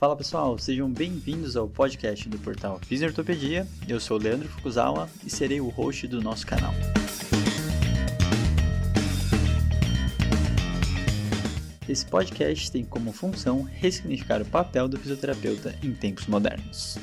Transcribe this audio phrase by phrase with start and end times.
[0.00, 3.68] Fala pessoal, sejam bem-vindos ao podcast do portal Fisiortopedia.
[3.86, 6.72] Eu sou o Leandro Fukuzawa e serei o host do nosso canal.
[11.86, 16.96] Esse podcast tem como função ressignificar o papel do fisioterapeuta em tempos modernos.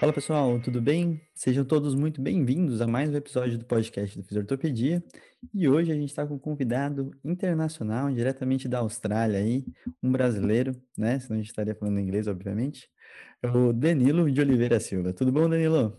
[0.00, 1.20] Fala pessoal, tudo bem?
[1.34, 5.04] Sejam todos muito bem-vindos a mais um episódio do podcast do Fisiortopedia.
[5.52, 9.62] E hoje a gente está com um convidado internacional, diretamente da Austrália aí,
[10.02, 11.18] um brasileiro, né?
[11.18, 12.88] Senão a gente estaria falando inglês, obviamente.
[13.42, 15.12] É o Danilo de Oliveira Silva.
[15.12, 15.94] Tudo bom, Danilo?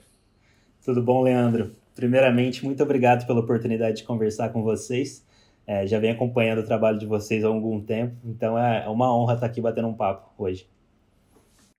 [0.83, 1.69] Tudo bom, Leandro?
[1.93, 5.23] Primeiramente, muito obrigado pela oportunidade de conversar com vocês.
[5.67, 9.15] É, já venho acompanhando o trabalho de vocês há algum tempo, então é, é uma
[9.15, 10.67] honra estar aqui batendo um papo hoje.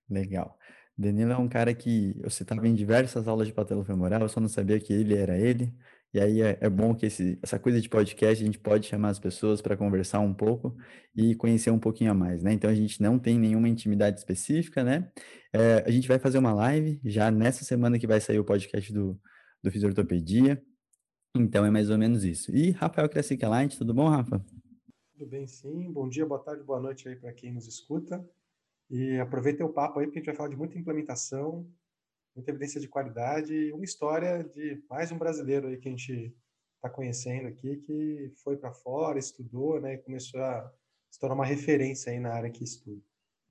[0.09, 0.57] Legal.
[0.97, 4.47] Danilo é um cara que eu citava em diversas aulas de patelofemoral, eu só não
[4.47, 5.73] sabia que ele era ele.
[6.13, 9.09] E aí é, é bom que esse, essa coisa de podcast a gente pode chamar
[9.09, 10.77] as pessoas para conversar um pouco
[11.15, 12.53] e conhecer um pouquinho a mais, né?
[12.53, 15.11] Então a gente não tem nenhuma intimidade específica, né?
[15.51, 18.93] É, a gente vai fazer uma live já nessa semana que vai sair o podcast
[18.93, 19.19] do,
[19.63, 20.61] do Fisiortopedia.
[21.35, 22.55] Então é mais ou menos isso.
[22.55, 24.39] E Rafael Cressica Light, tudo bom, Rafa?
[25.13, 25.91] Tudo bem, sim.
[25.91, 28.23] Bom dia, boa tarde, boa noite aí para quem nos escuta.
[28.95, 31.67] E aproveita o papo aí, porque a gente vai falar de muita implementação,
[32.35, 36.31] muita evidência de qualidade e uma história de mais um brasileiro aí que a gente
[36.75, 40.71] está conhecendo aqui, que foi para fora, estudou, né, e começou a
[41.09, 43.01] se tornar uma referência aí na área que estuda.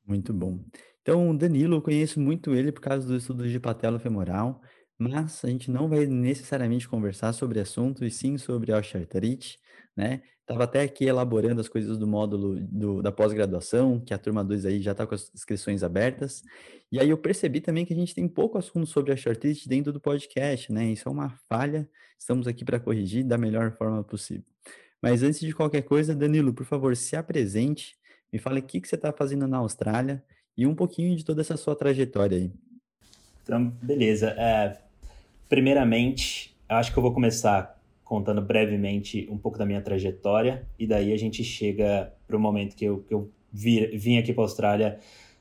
[0.06, 0.64] Muito bom.
[1.00, 4.62] Então, Danilo, eu conheço muito ele por causa do estudo de patela femoral,
[4.96, 9.58] mas a gente não vai necessariamente conversar sobre assunto, e sim sobre osteoartrite,
[9.96, 10.22] né?
[10.40, 14.66] Estava até aqui elaborando as coisas do módulo do, da pós-graduação, que a turma 2
[14.66, 16.42] aí já está com as inscrições abertas.
[16.90, 19.92] E aí eu percebi também que a gente tem pouco assunto sobre a shortlist dentro
[19.92, 20.86] do podcast, né?
[20.86, 24.44] Isso é uma falha, estamos aqui para corrigir da melhor forma possível.
[25.00, 27.96] Mas antes de qualquer coisa, Danilo, por favor, se apresente,
[28.32, 30.22] me fale o que, que você está fazendo na Austrália
[30.56, 32.52] e um pouquinho de toda essa sua trajetória aí.
[33.42, 34.34] Então, beleza.
[34.38, 34.78] É,
[35.48, 37.81] primeiramente, acho que eu vou começar
[38.12, 42.77] contando brevemente um pouco da minha trajetória, e daí a gente chega para o momento
[42.77, 44.98] que eu, que eu vir, vim aqui para a Austrália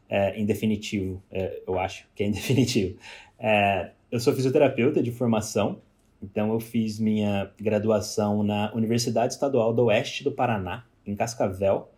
[0.08, 2.98] é, em definitivo, é, eu acho que é em definitivo.
[3.38, 5.82] É, eu sou fisioterapeuta de formação,
[6.24, 11.92] então eu fiz minha graduação na Universidade Estadual do Oeste do Paraná, em Cascavel.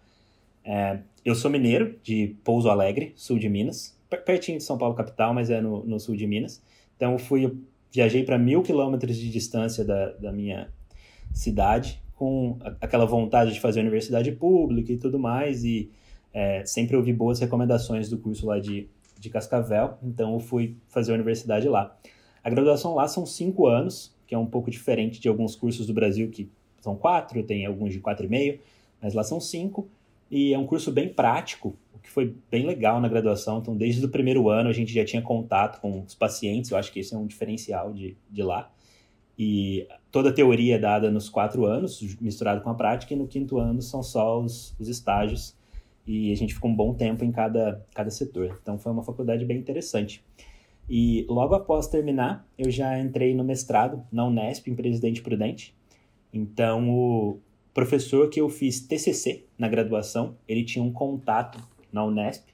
[0.65, 3.95] É, eu sou mineiro, de Pouso Alegre, sul de Minas,
[4.25, 6.63] pertinho de São Paulo capital, mas é no, no sul de Minas.
[6.95, 7.61] Então eu fui
[7.93, 10.67] viajei para mil quilômetros de distância da, da minha
[11.31, 15.91] cidade, com aquela vontade de fazer universidade pública e tudo mais, e
[16.33, 18.89] é, sempre ouvi boas recomendações do curso lá de,
[19.19, 21.95] de Cascavel, então eu fui fazer a universidade lá.
[22.43, 25.93] A graduação lá são cinco anos, que é um pouco diferente de alguns cursos do
[25.93, 26.49] Brasil que
[26.81, 28.59] são quatro, tem alguns de quatro e meio,
[28.99, 29.87] mas lá são cinco,
[30.31, 33.59] e é um curso bem prático, que foi bem legal na graduação.
[33.59, 36.69] Então, desde o primeiro ano, a gente já tinha contato com os pacientes.
[36.69, 38.69] Eu acho que esse é um diferencial de, de lá.
[39.39, 43.25] E toda a teoria é dada nos quatro anos, misturado com a prática, e no
[43.25, 45.55] quinto ano são só os, os estágios.
[46.05, 48.59] E a gente ficou um bom tempo em cada, cada setor.
[48.61, 50.21] Então, foi uma faculdade bem interessante.
[50.89, 55.73] E logo após terminar, eu já entrei no mestrado na Unesp, em Presidente Prudente.
[56.33, 57.39] Então, o
[57.73, 61.57] professor que eu fiz TCC na graduação, ele tinha um contato
[61.93, 62.53] na Unesp.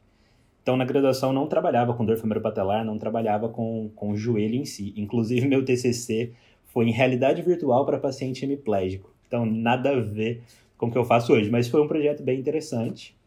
[0.61, 4.65] Então, na graduação, não trabalhava com dor femoropatelar, não trabalhava com, com o joelho em
[4.65, 4.93] si.
[4.95, 6.33] Inclusive, meu TCC
[6.65, 9.11] foi em realidade virtual para paciente hemiplégico.
[9.25, 10.43] Então, nada a ver
[10.77, 11.49] com o que eu faço hoje.
[11.49, 13.17] Mas foi um projeto bem interessante,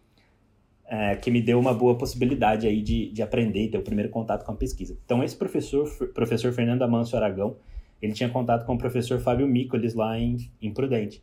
[0.86, 4.10] é, que me deu uma boa possibilidade aí de, de aprender e ter o primeiro
[4.10, 4.96] contato com a pesquisa.
[5.04, 7.56] Então, esse professor, professor Fernando Amâncio Aragão,
[8.00, 11.22] ele tinha contato com o professor Fábio Micolis lá em, em Prudente.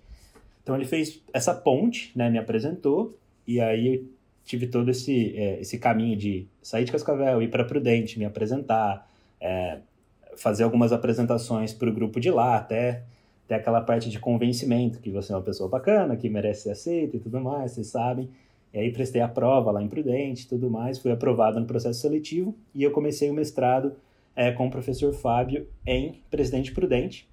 [0.63, 3.17] Então, ele fez essa ponte, né, me apresentou,
[3.47, 4.05] e aí
[4.45, 9.09] tive todo esse, é, esse caminho de sair de Cascavel, ir para Prudente, me apresentar,
[9.39, 9.79] é,
[10.35, 13.03] fazer algumas apresentações para o grupo de lá, até
[13.47, 17.17] ter aquela parte de convencimento, que você é uma pessoa bacana, que merece ser aceita
[17.17, 18.29] e tudo mais, vocês sabem.
[18.73, 22.55] E aí prestei a prova lá em Prudente tudo mais, fui aprovado no processo seletivo
[22.73, 23.93] e eu comecei o mestrado
[24.35, 27.27] é, com o professor Fábio em Presidente Prudente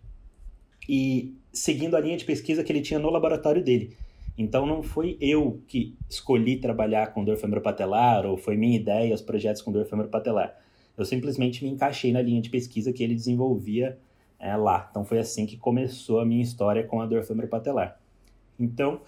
[0.89, 3.97] e seguindo a linha de pesquisa que ele tinha no laboratório dele.
[4.37, 9.23] Então não foi eu que escolhi trabalhar com dor femoropatelar ou foi minha ideia os
[9.23, 10.55] projetos com dor femoropatelar.
[10.97, 13.99] Eu simplesmente me encaixei na linha de pesquisa que ele desenvolvia
[14.39, 14.87] é, lá.
[14.91, 17.99] Então foi assim que começou a minha história com a dor femoropatelar.
[18.59, 19.01] Então,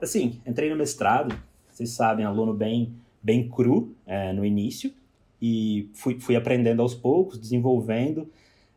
[0.00, 1.34] assim, entrei no mestrado,
[1.70, 2.92] vocês sabem, aluno bem,
[3.22, 4.92] bem cru é, no início,
[5.40, 8.28] e fui, fui aprendendo aos poucos, desenvolvendo.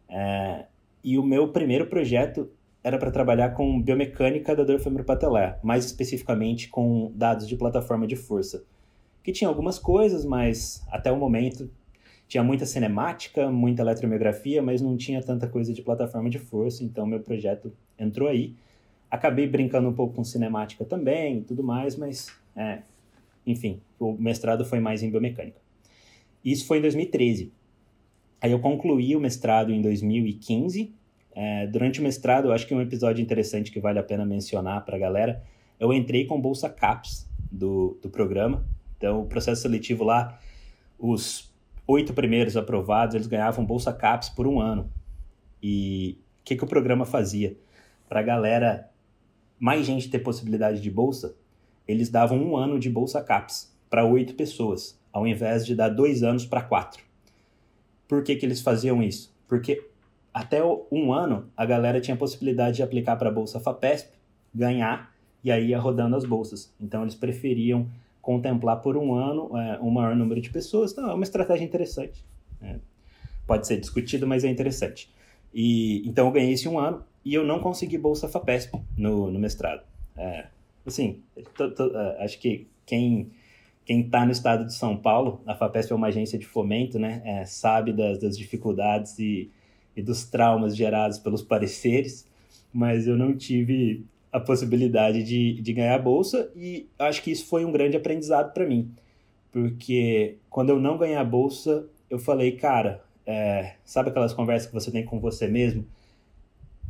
[0.07, 0.65] É,
[1.03, 2.49] e o meu primeiro projeto
[2.83, 8.15] era para trabalhar com biomecânica da dor femoropatelar, mais especificamente com dados de plataforma de
[8.15, 8.63] força,
[9.23, 11.69] que tinha algumas coisas, mas até o momento
[12.27, 17.05] tinha muita cinemática, muita eletromiografia, mas não tinha tanta coisa de plataforma de força, então
[17.05, 18.55] meu projeto entrou aí.
[19.09, 22.83] Acabei brincando um pouco com cinemática também e tudo mais, mas, é,
[23.45, 25.59] enfim, o mestrado foi mais em biomecânica.
[26.43, 27.51] Isso foi em 2013.
[28.39, 30.91] Aí eu concluí o mestrado em 2015.
[31.33, 34.83] É, durante o mestrado, eu acho que um episódio interessante que vale a pena mencionar
[34.83, 35.43] para a galera,
[35.79, 38.65] eu entrei com bolsa CAPS do, do programa.
[38.97, 40.39] Então, o processo seletivo lá,
[40.99, 41.51] os
[41.87, 44.91] oito primeiros aprovados, eles ganhavam bolsa CAPS por um ano.
[45.61, 47.57] E o que, que o programa fazia?
[48.07, 48.89] Para a galera,
[49.59, 51.35] mais gente ter possibilidade de bolsa,
[51.87, 56.23] eles davam um ano de bolsa CAPS para oito pessoas, ao invés de dar dois
[56.23, 57.03] anos para quatro.
[58.07, 59.33] Por que, que eles faziam isso?
[59.47, 59.90] Porque
[60.33, 60.61] até
[60.91, 64.09] um ano a galera tinha a possibilidade de aplicar para a Bolsa FAPESP,
[64.53, 65.13] ganhar,
[65.43, 66.73] e aí ia rodando as bolsas.
[66.79, 67.87] Então eles preferiam
[68.21, 70.91] contemplar por um ano é, um maior número de pessoas.
[70.91, 72.23] Então é uma estratégia interessante.
[72.59, 72.79] Né?
[73.45, 75.11] Pode ser discutido, mas é interessante.
[75.53, 79.39] E então eu ganhei esse um ano e eu não consegui bolsa FAPESP no, no
[79.39, 79.83] mestrado.
[80.15, 80.45] É,
[80.85, 81.21] assim,
[81.57, 83.31] tô, tô, é, acho que quem
[83.83, 87.21] quem está no estado de São Paulo, a FAPESP é uma agência de fomento, né?
[87.25, 89.51] É, sabe das, das dificuldades e,
[89.95, 92.27] e, dos traumas gerados pelos pareceres,
[92.73, 97.45] mas eu não tive a possibilidade de, de ganhar a bolsa e acho que isso
[97.47, 98.91] foi um grande aprendizado para mim,
[99.51, 104.73] porque quando eu não ganhei a bolsa, eu falei, cara, é, sabe aquelas conversas que
[104.73, 105.85] você tem com você mesmo?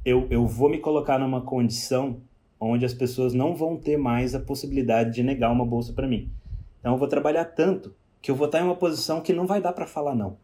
[0.05, 2.21] Eu, eu vou me colocar numa condição
[2.59, 6.29] onde as pessoas não vão ter mais a possibilidade de negar uma bolsa para mim.
[6.79, 9.59] Então eu vou trabalhar tanto que eu vou estar em uma posição que não vai
[9.59, 10.37] dar para falar não.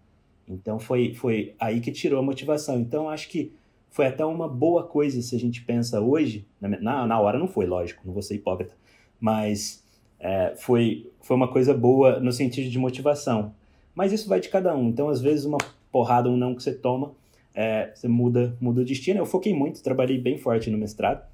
[0.48, 2.80] Então foi, foi aí que tirou a motivação.
[2.80, 3.52] Então acho que
[3.90, 6.46] foi até uma boa coisa se a gente pensa hoje.
[6.62, 8.74] Na, na hora não foi, lógico, não vou ser hipócrita.
[9.20, 9.84] Mas
[10.20, 13.54] é, foi, foi uma coisa boa no sentido de motivação.
[13.94, 14.90] Mas isso vai de cada um.
[14.90, 15.58] Então às vezes uma
[15.92, 17.14] porrada, um não que você toma,
[17.54, 19.20] é, você muda, muda o destino.
[19.20, 21.28] Eu foquei muito, trabalhei bem forte no mestrado.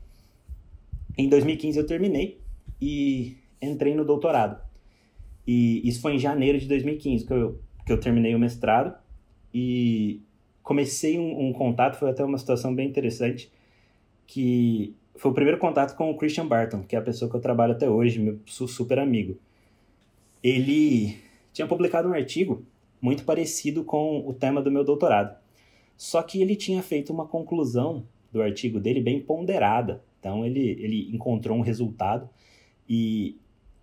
[1.18, 2.39] Em 2015 eu terminei
[2.81, 4.59] e entrei no doutorado.
[5.45, 9.02] E isso foi em janeiro de 2015 que eu, que eu terminei o mestrado
[9.53, 10.21] e
[10.63, 13.51] comecei um, um, contato, foi até uma situação bem interessante,
[14.25, 17.41] que foi o primeiro contato com o Christian Barton, que é a pessoa que eu
[17.41, 19.38] trabalho até hoje, meu super amigo.
[20.41, 21.17] Ele
[21.51, 22.65] tinha publicado um artigo
[23.01, 25.38] muito parecido com o tema do meu doutorado.
[25.95, 30.03] Só que ele tinha feito uma conclusão do artigo dele bem ponderada.
[30.19, 32.29] Então ele, ele encontrou um resultado
[32.89, 33.38] e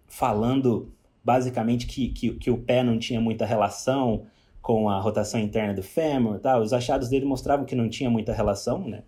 [0.08, 0.90] falando
[1.23, 4.26] basicamente que, que, que o pé não tinha muita relação
[4.61, 6.59] com a rotação interna do fêmur, tá?
[6.59, 9.03] os achados dele mostravam que não tinha muita relação, né?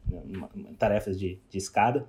[0.79, 2.07] tarefas de, de escada,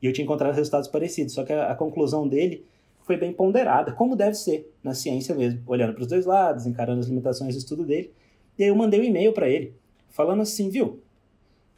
[0.00, 2.64] e eu tinha encontrado resultados parecidos, só que a, a conclusão dele
[3.02, 7.00] foi bem ponderada, como deve ser na ciência mesmo, olhando para os dois lados, encarando
[7.00, 8.12] as limitações do estudo dele,
[8.58, 9.74] e aí eu mandei um e-mail para ele,
[10.08, 11.02] falando assim, viu,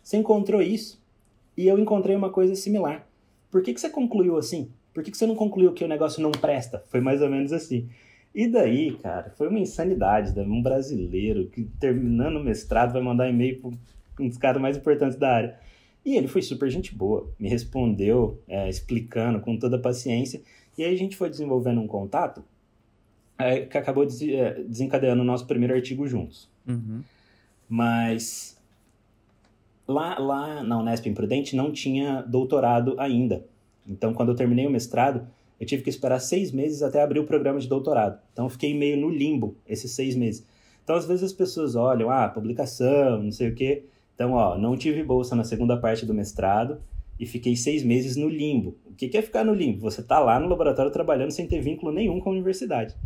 [0.02, 1.02] você encontrou isso,
[1.56, 3.08] e eu encontrei uma coisa similar,
[3.50, 4.70] por que, que você concluiu assim?
[4.92, 6.82] Por que, que você não concluiu que o negócio não presta?
[6.88, 7.88] Foi mais ou menos assim.
[8.34, 10.36] E daí, cara, foi uma insanidade.
[10.36, 10.42] Né?
[10.42, 15.16] Um brasileiro que terminando o mestrado vai mandar e-mail para um dos caras mais importantes
[15.16, 15.58] da área.
[16.04, 20.40] E ele foi super gente boa, me respondeu, é, explicando com toda a paciência.
[20.76, 22.42] E aí a gente foi desenvolvendo um contato
[23.38, 26.48] é, que acabou é, desencadeando o nosso primeiro artigo juntos.
[26.66, 27.02] Uhum.
[27.68, 28.56] Mas
[29.86, 33.44] lá, lá na Unesp Imprudente não tinha doutorado ainda.
[33.86, 35.26] Então, quando eu terminei o mestrado,
[35.60, 38.18] eu tive que esperar seis meses até abrir o programa de doutorado.
[38.32, 40.46] Então, eu fiquei meio no limbo esses seis meses.
[40.84, 43.84] Então, às vezes as pessoas olham, ah, publicação, não sei o quê.
[44.14, 46.80] Então, ó, não tive bolsa na segunda parte do mestrado
[47.18, 48.76] e fiquei seis meses no limbo.
[48.86, 49.80] O que é ficar no limbo?
[49.80, 52.96] Você está lá no laboratório trabalhando sem ter vínculo nenhum com a universidade.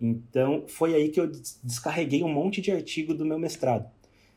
[0.00, 1.30] Então, foi aí que eu
[1.62, 3.90] descarreguei um monte de artigo do meu mestrado.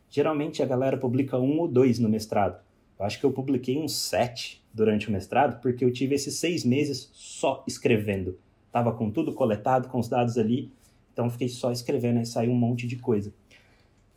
[0.10, 2.62] Geralmente a galera publica um ou dois no mestrado.
[3.00, 6.66] Eu acho que eu publiquei uns sete durante o mestrado, porque eu tive esses seis
[6.66, 8.38] meses só escrevendo.
[8.72, 10.72] Tava com tudo coletado, com os dados ali,
[11.14, 13.32] então fiquei só escrevendo, aí saiu um monte de coisa.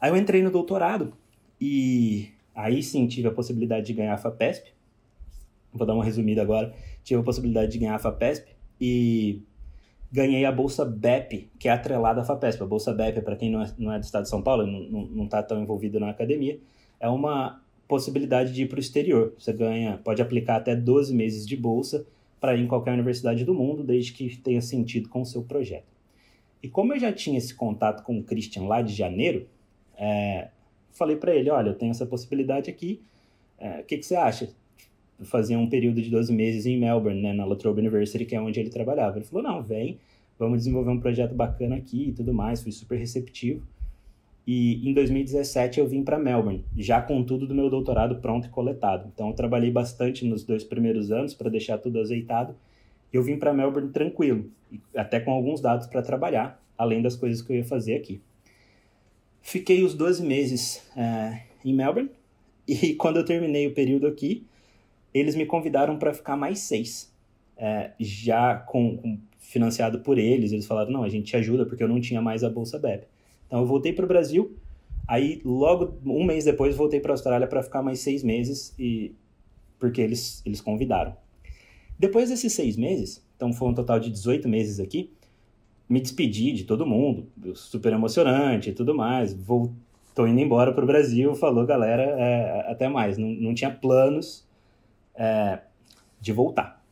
[0.01, 1.13] Aí eu entrei no doutorado
[1.61, 4.73] e aí sim tive a possibilidade de ganhar a FAPESP.
[5.73, 6.75] Vou dar uma resumida agora.
[7.05, 9.43] Tive a possibilidade de ganhar a FAPESP e
[10.11, 12.63] ganhei a bolsa BEP, que é atrelada à FAPESP.
[12.63, 15.25] A bolsa BEP, para quem não é, não é do estado de São Paulo, não
[15.25, 16.59] está tão envolvido na academia,
[16.99, 19.33] é uma possibilidade de ir para o exterior.
[19.39, 22.07] Você ganha, pode aplicar até 12 meses de bolsa
[22.41, 25.97] para ir em qualquer universidade do mundo, desde que tenha sentido com o seu projeto.
[26.63, 29.47] E como eu já tinha esse contato com o Christian lá de janeiro,
[29.97, 30.49] é,
[30.93, 33.01] falei para ele, olha, eu tenho essa possibilidade aqui,
[33.59, 34.51] é, o que, que você acha?
[35.25, 38.41] fazia um período de 12 meses em Melbourne, né, na La Trobe University, que é
[38.41, 39.19] onde ele trabalhava.
[39.19, 39.99] Ele falou, não, vem,
[40.39, 43.67] vamos desenvolver um projeto bacana aqui e tudo mais, fui super receptivo.
[44.47, 48.51] E em 2017 eu vim para Melbourne, já com tudo do meu doutorado pronto e
[48.51, 49.11] coletado.
[49.13, 52.55] Então eu trabalhei bastante nos dois primeiros anos para deixar tudo azeitado.
[53.13, 54.49] Eu vim para Melbourne tranquilo,
[54.95, 58.21] até com alguns dados para trabalhar, além das coisas que eu ia fazer aqui.
[59.43, 62.11] Fiquei os 12 meses é, em Melbourne
[62.69, 64.47] e quando eu terminei o período aqui,
[65.13, 67.13] eles me convidaram para ficar mais seis,
[67.57, 70.53] é, já com, com, financiado por eles.
[70.53, 73.07] Eles falaram: não, a gente te ajuda porque eu não tinha mais a bolsa BEP.
[73.47, 74.57] Então eu voltei para o Brasil.
[75.09, 79.15] Aí logo um mês depois voltei para a Austrália para ficar mais seis meses e
[79.79, 81.17] porque eles eles convidaram.
[81.99, 85.11] Depois desses seis meses, então foi um total de 18 meses aqui,
[85.89, 89.33] me despedi de todo mundo, super emocionante e tudo mais.
[89.33, 89.73] Vou,
[90.15, 93.17] tô indo embora para o Brasil, falou galera, é, até mais.
[93.17, 94.47] Não, não tinha planos
[95.15, 95.61] é,
[96.21, 96.85] de voltar.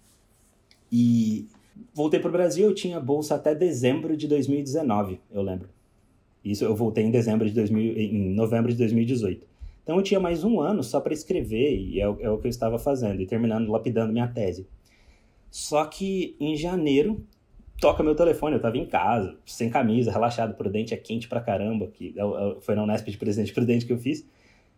[0.90, 1.48] E
[1.92, 5.68] voltei para o Brasil, eu tinha bolsa até dezembro de 2019, eu lembro.
[6.44, 9.46] Isso eu voltei em dezembro de 2000, em novembro de 2018.
[9.82, 12.46] Então eu tinha mais um ano só para escrever e é o, é o que
[12.46, 14.66] eu estava fazendo e terminando lapidando minha tese.
[15.50, 17.24] Só que em janeiro
[17.80, 21.86] toca meu telefone, eu estava em casa, sem camisa, relaxado, prudente, é quente pra caramba,
[21.88, 24.26] que é é foi na Unesp de Presidente Prudente que eu fiz.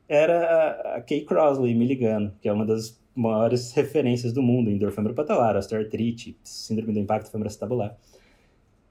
[0.08, 4.76] Era a Kay Crosley me ligando, que é uma das maiores referências do mundo em
[4.76, 7.96] dor femoropatelar, osteoartrite, síndrome do impacto femoroacetabular.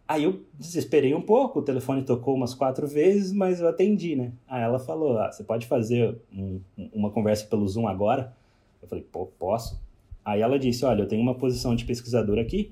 [0.07, 4.31] Aí eu desesperei um pouco, o telefone tocou umas quatro vezes, mas eu atendi, né?
[4.47, 6.59] Aí ela falou, ah, você pode fazer um,
[6.93, 8.31] uma conversa pelo Zoom agora?
[8.81, 9.81] Eu falei, pô, posso?
[10.23, 12.71] Aí ela disse, olha, eu tenho uma posição de pesquisador aqui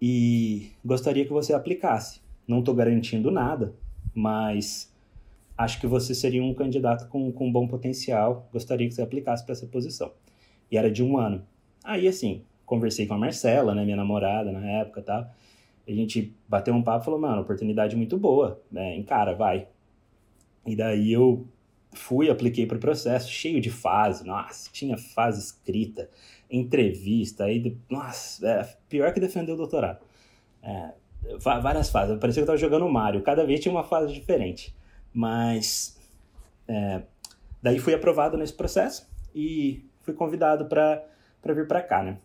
[0.00, 2.20] e gostaria que você aplicasse.
[2.46, 3.74] Não estou garantindo nada,
[4.14, 4.92] mas
[5.56, 9.52] acho que você seria um candidato com, com bom potencial, gostaria que você aplicasse para
[9.52, 10.12] essa posição
[10.70, 11.42] e era de um ano.
[11.82, 15.30] Aí, assim, conversei com a Marcela, né, minha namorada na época e tal.
[15.86, 19.66] A gente bateu um papo e falou, mano, oportunidade muito boa, né, encara, vai.
[20.66, 21.46] E daí eu
[21.92, 26.08] fui, apliquei para o processo, cheio de fase, nossa, tinha fase escrita,
[26.50, 30.00] entrevista, aí, nossa, é, pior que defender o doutorado.
[30.62, 30.92] É,
[31.38, 34.74] várias fases, parecia que eu estava jogando Mario, cada vez tinha uma fase diferente.
[35.12, 35.98] Mas,
[36.68, 37.02] é,
[37.62, 41.04] daí fui aprovado nesse processo e fui convidado para
[41.54, 42.18] vir para cá, né?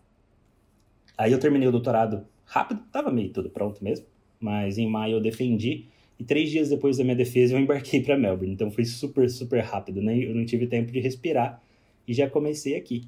[1.18, 4.06] Aí eu terminei o doutorado rápido, tava meio tudo pronto mesmo,
[4.40, 5.86] mas em maio eu defendi
[6.18, 9.60] e três dias depois da minha defesa eu embarquei para Melbourne, então foi super, super
[9.62, 10.16] rápido, né?
[10.16, 11.62] Eu não tive tempo de respirar
[12.08, 13.04] e já comecei aqui.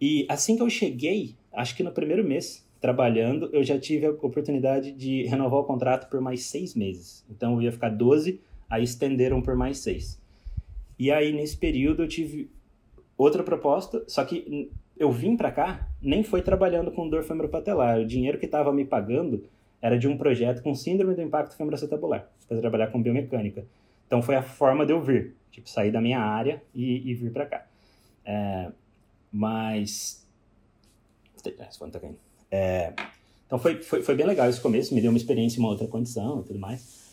[0.00, 4.10] E assim que eu cheguei, acho que no primeiro mês trabalhando, eu já tive a
[4.10, 7.24] oportunidade de renovar o contrato por mais seis meses.
[7.30, 8.38] Então eu ia ficar 12,
[8.68, 10.20] aí estenderam por mais seis.
[10.98, 12.50] E aí nesse período eu tive
[13.16, 17.98] outra proposta, só que eu vim para cá, nem foi trabalhando com dor femoropatelar.
[17.98, 19.44] O dinheiro que estava me pagando
[19.80, 23.66] era de um projeto com síndrome do impacto femoroacetabular, para trabalhar com biomecânica.
[24.06, 27.32] Então foi a forma de eu vir, tipo, sair da minha área e, e vir
[27.32, 27.66] para cá.
[28.24, 28.70] É,
[29.32, 30.24] mas.
[31.42, 31.50] Tá
[32.50, 32.94] é,
[33.46, 35.86] então foi, foi, foi bem legal esse começo, me deu uma experiência em uma outra
[35.86, 37.04] condição e tudo mais.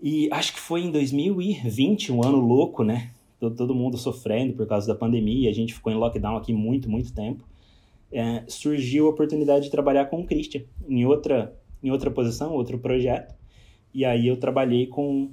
[0.00, 3.10] E acho que foi em 2020, um ano louco, né?
[3.42, 6.88] todo, todo mundo sofrendo por causa da pandemia, a gente ficou em lockdown aqui muito,
[6.88, 7.42] muito tempo,
[8.12, 12.78] é, surgiu a oportunidade de trabalhar com o Christian em outra, em outra posição, outro
[12.78, 13.34] projeto,
[13.92, 15.30] e aí eu trabalhei com...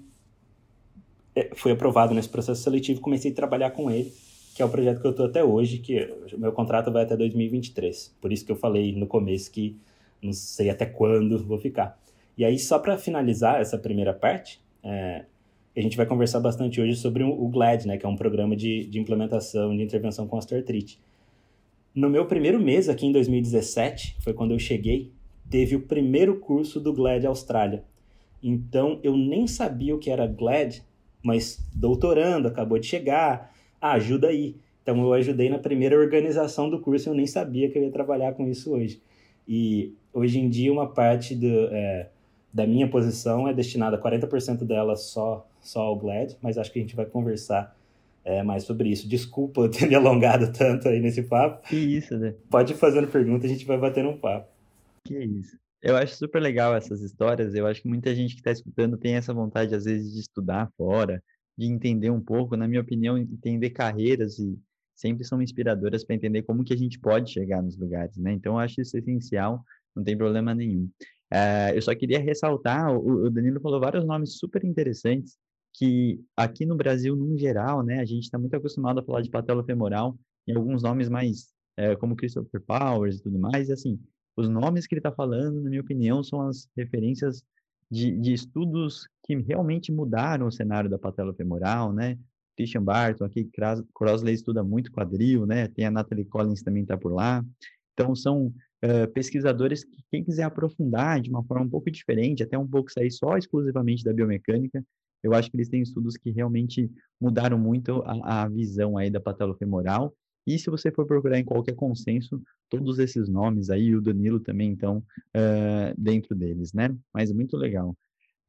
[1.35, 4.11] É, fui aprovado nesse processo seletivo, comecei a trabalhar com ele,
[4.55, 8.17] que é o projeto que eu estou até hoje, que meu contrato vai até 2023.
[8.19, 9.77] Por isso que eu falei no começo que
[10.21, 11.97] não sei até quando vou ficar.
[12.37, 15.25] E aí, só para finalizar essa primeira parte, é,
[15.75, 18.85] a gente vai conversar bastante hoje sobre o GLAD, né, que é um programa de,
[18.85, 20.99] de implementação de intervenção com osteoartrite.
[21.93, 25.11] No meu primeiro mês aqui em 2017, foi quando eu cheguei,
[25.49, 27.83] teve o primeiro curso do GLAD Austrália.
[28.41, 30.83] Então eu nem sabia o que era GLAD,
[31.23, 34.55] mas doutorando, acabou de chegar, ah, ajuda aí.
[34.83, 38.33] Então eu ajudei na primeira organização do curso, eu nem sabia que eu ia trabalhar
[38.33, 39.01] com isso hoje.
[39.47, 42.09] E hoje em dia uma parte do, é,
[42.53, 46.81] da minha posição é destinada, 40% dela só só ao GLAD, mas acho que a
[46.81, 47.75] gente vai conversar
[48.23, 49.07] é, mais sobre isso.
[49.07, 51.67] Desculpa eu ter me alongado tanto aí nesse papo.
[51.67, 52.35] Que isso, né?
[52.49, 54.51] Pode ir fazendo pergunta, a gente vai batendo um papo.
[55.05, 55.57] Que isso.
[55.81, 57.55] Eu acho super legal essas histórias.
[57.55, 60.69] Eu acho que muita gente que está escutando tem essa vontade, às vezes, de estudar
[60.77, 61.23] fora,
[61.57, 62.57] de entender um pouco.
[62.57, 64.59] Na minha opinião, entender carreiras e
[64.93, 68.33] sempre são inspiradoras para entender como que a gente pode chegar nos lugares, né?
[68.33, 69.63] Então, eu acho isso essencial,
[69.95, 70.89] não tem problema nenhum.
[71.31, 75.37] Uh, eu só queria ressaltar, o, o Danilo falou vários nomes super interessantes
[75.73, 79.29] que aqui no Brasil, no geral, né, a gente está muito acostumado a falar de
[79.29, 83.99] patela femoral e alguns nomes mais é, como Christopher Powers e tudo mais, e assim,
[84.35, 87.43] os nomes que ele está falando, na minha opinião, são as referências
[87.91, 92.17] de, de, estudos que realmente mudaram o cenário da patela femoral, né?
[92.55, 93.49] Christian Barton, aqui
[93.95, 95.67] Crossley estuda muito quadril, né?
[95.67, 97.43] Tem a Natalie Collins também está por lá.
[97.93, 102.57] Então, são uh, pesquisadores que, quem quiser aprofundar de uma forma um pouco diferente, até
[102.57, 104.83] um pouco sair só exclusivamente da biomecânica,
[105.23, 109.19] eu acho que eles têm estudos que realmente mudaram muito a, a visão aí da
[109.19, 110.13] patelofemoral.
[110.47, 114.71] E se você for procurar em qualquer consenso, todos esses nomes aí, o Danilo também,
[114.71, 114.97] então,
[115.35, 116.95] uh, dentro deles, né?
[117.13, 117.95] Mas muito legal.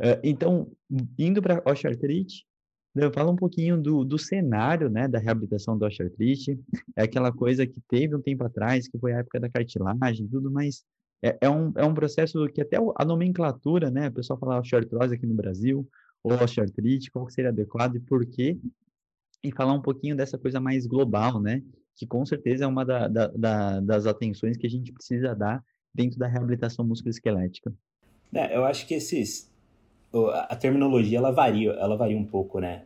[0.00, 0.71] Uh, então,
[1.19, 2.47] indo para osteoartrite,
[3.15, 6.59] fala um pouquinho do, do cenário, né, da reabilitação da osteoartrite.
[6.97, 10.50] É aquela coisa que teve um tempo atrás, que foi a época da cartilagem tudo,
[10.50, 10.83] mas
[11.23, 15.15] é, é, um, é um processo que até a nomenclatura, né, o pessoal fala osteoartrose
[15.15, 15.87] aqui no Brasil,
[16.23, 18.59] ou osteoartrite, qual seria adequado e por quê,
[19.43, 21.62] e falar um pouquinho dessa coisa mais global, né,
[21.97, 25.62] que com certeza é uma da, da, da, das atenções que a gente precisa dar
[25.95, 27.73] dentro da reabilitação musculoesquelética.
[28.33, 29.50] É, eu acho que esses
[30.49, 32.83] a terminologia ela varia, ela varia um pouco, né?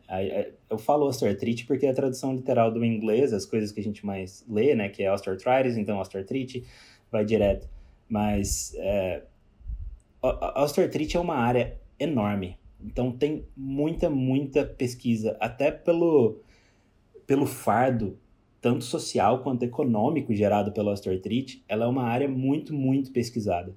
[0.69, 4.05] Eu falo osteoartrite porque é a tradução literal do inglês, as coisas que a gente
[4.05, 4.91] mais lê, né?
[4.91, 6.65] Que é osteoarthritis, então osteoartrite
[7.11, 7.67] vai direto.
[8.09, 9.23] Mas é,
[10.57, 12.59] osteoartrite é uma área enorme.
[12.85, 16.39] Então tem muita, muita pesquisa, até pelo,
[17.27, 18.19] pelo fardo,
[18.61, 23.75] tanto social quanto econômico gerado pela osteoartrite, ela é uma área muito, muito pesquisada.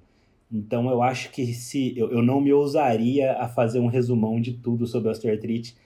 [0.52, 4.54] Então eu acho que se eu, eu não me ousaria a fazer um resumão de
[4.54, 5.76] tudo sobre osteoartrite.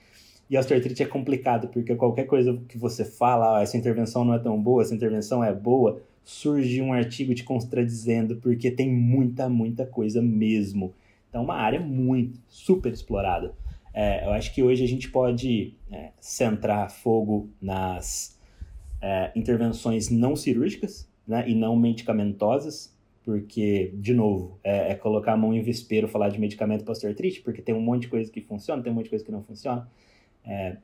[0.49, 4.33] E a osteoartrite é complicado, porque qualquer coisa que você fala, ah, essa intervenção não
[4.33, 9.49] é tão boa, essa intervenção é boa, surge um artigo te contradizendo, porque tem muita,
[9.49, 10.93] muita coisa mesmo.
[11.33, 13.55] Então, uma área muito, super explorada.
[13.91, 18.39] É, eu acho que hoje a gente pode é, centrar fogo nas
[19.01, 25.37] é, intervenções não cirúrgicas né, e não medicamentosas, porque, de novo, é, é, colocar a
[25.37, 28.39] mão em vespeiro falar de medicamento para osteoartrite, porque tem um monte de coisa que
[28.39, 29.89] funciona, tem um monte de coisa que não funciona.
[30.45, 30.77] É,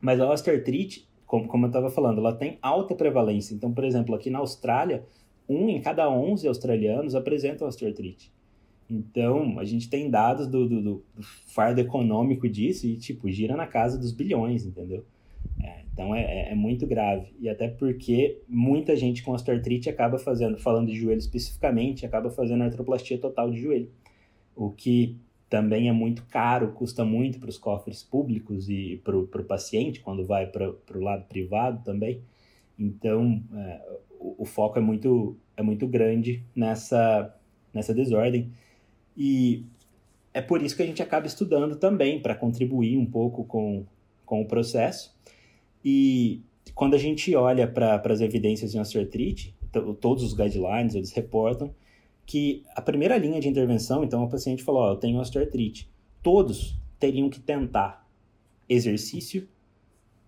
[0.00, 3.52] mas a osteoartrite, como, como eu estava falando, ela tem alta prevalência.
[3.52, 5.04] Então, por exemplo, aqui na Austrália,
[5.48, 8.33] um em cada 11 australianos apresenta osteoartrite.
[8.88, 11.04] Então, a gente tem dados do, do, do,
[11.46, 15.04] fardo econômico disso e, tipo, gira na casa dos bilhões, entendeu?
[15.62, 17.34] É, então, é, é, é, muito grave.
[17.40, 22.62] E até porque muita gente com osteoartrite acaba fazendo, falando de joelho especificamente, acaba fazendo
[22.64, 23.90] artroplastia total de joelho.
[24.54, 25.16] O que
[25.48, 30.26] também é muito caro, custa muito para os cofres públicos e para o paciente, quando
[30.26, 32.20] vai para o lado privado também.
[32.78, 33.80] Então, é,
[34.18, 37.34] o, o foco é muito, é muito grande nessa,
[37.72, 38.52] nessa desordem.
[39.16, 39.64] E
[40.32, 43.86] é por isso que a gente acaba estudando também, para contribuir um pouco com,
[44.26, 45.14] com o processo.
[45.84, 46.42] E
[46.74, 49.54] quando a gente olha para as evidências em osteoartrite,
[50.00, 51.74] todos os guidelines, eles reportam
[52.26, 55.90] que a primeira linha de intervenção, então o paciente falou, ó, eu tenho osteoartrite.
[56.22, 58.08] Todos teriam que tentar
[58.68, 59.46] exercício,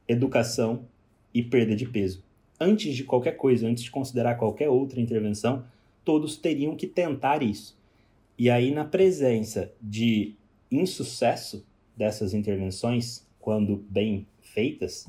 [0.07, 0.87] educação
[1.33, 2.23] e perda de peso.
[2.61, 5.65] Antes de qualquer coisa, antes de considerar qualquer outra intervenção,
[6.05, 7.77] todos teriam que tentar isso.
[8.39, 10.35] E aí, na presença de
[10.71, 11.65] insucesso
[11.97, 15.07] dessas intervenções, quando bem feitas,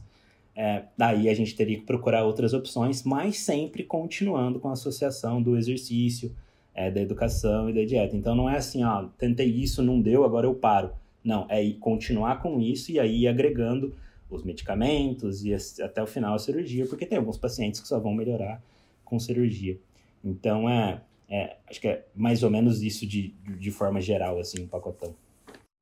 [0.55, 5.41] é, daí a gente teria que procurar outras opções, mas sempre continuando com a associação
[5.41, 6.35] do exercício,
[6.73, 8.15] é, da educação e da dieta.
[8.15, 10.91] Então não é assim, ó, tentei isso, não deu, agora eu paro.
[11.23, 13.93] Não, é continuar com isso e aí agregando
[14.29, 18.13] os medicamentos e até o final a cirurgia, porque tem alguns pacientes que só vão
[18.13, 18.61] melhorar
[19.03, 19.77] com cirurgia.
[20.23, 24.63] Então é, é, acho que é mais ou menos isso de, de forma geral, assim,
[24.63, 25.15] um pacotão.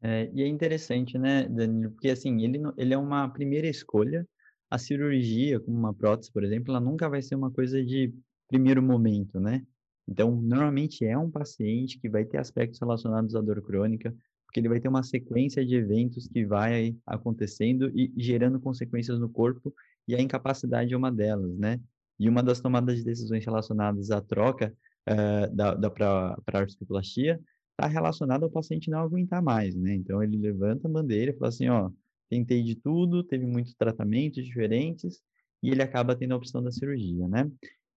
[0.01, 4.27] É, e é interessante, né, Danilo, porque assim, ele, ele é uma primeira escolha,
[4.69, 8.13] a cirurgia, como uma prótese, por exemplo, ela nunca vai ser uma coisa de
[8.47, 9.63] primeiro momento, né?
[10.07, 14.13] Então, normalmente é um paciente que vai ter aspectos relacionados à dor crônica,
[14.45, 19.29] porque ele vai ter uma sequência de eventos que vai acontecendo e gerando consequências no
[19.29, 19.73] corpo,
[20.07, 21.79] e a incapacidade é uma delas, né?
[22.19, 24.73] E uma das tomadas de decisões relacionadas à troca
[25.09, 27.39] uh, da, da para artroplastia
[27.71, 29.93] está relacionado ao paciente não aguentar mais, né?
[29.93, 31.91] Então ele levanta a bandeira e fala assim, ó,
[32.29, 35.21] tentei de tudo, teve muitos tratamentos diferentes
[35.61, 37.51] e ele acaba tendo a opção da cirurgia, né?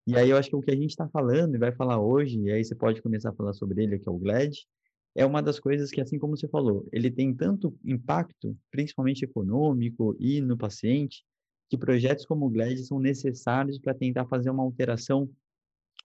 [0.07, 2.39] E aí eu acho que o que a gente está falando e vai falar hoje,
[2.39, 4.65] e aí você pode começar a falar sobre ele, que é o GLAD,
[5.13, 10.15] é uma das coisas que, assim como você falou, ele tem tanto impacto, principalmente econômico
[10.19, 11.25] e no paciente,
[11.69, 15.29] que projetos como o GLAD são necessários para tentar fazer uma alteração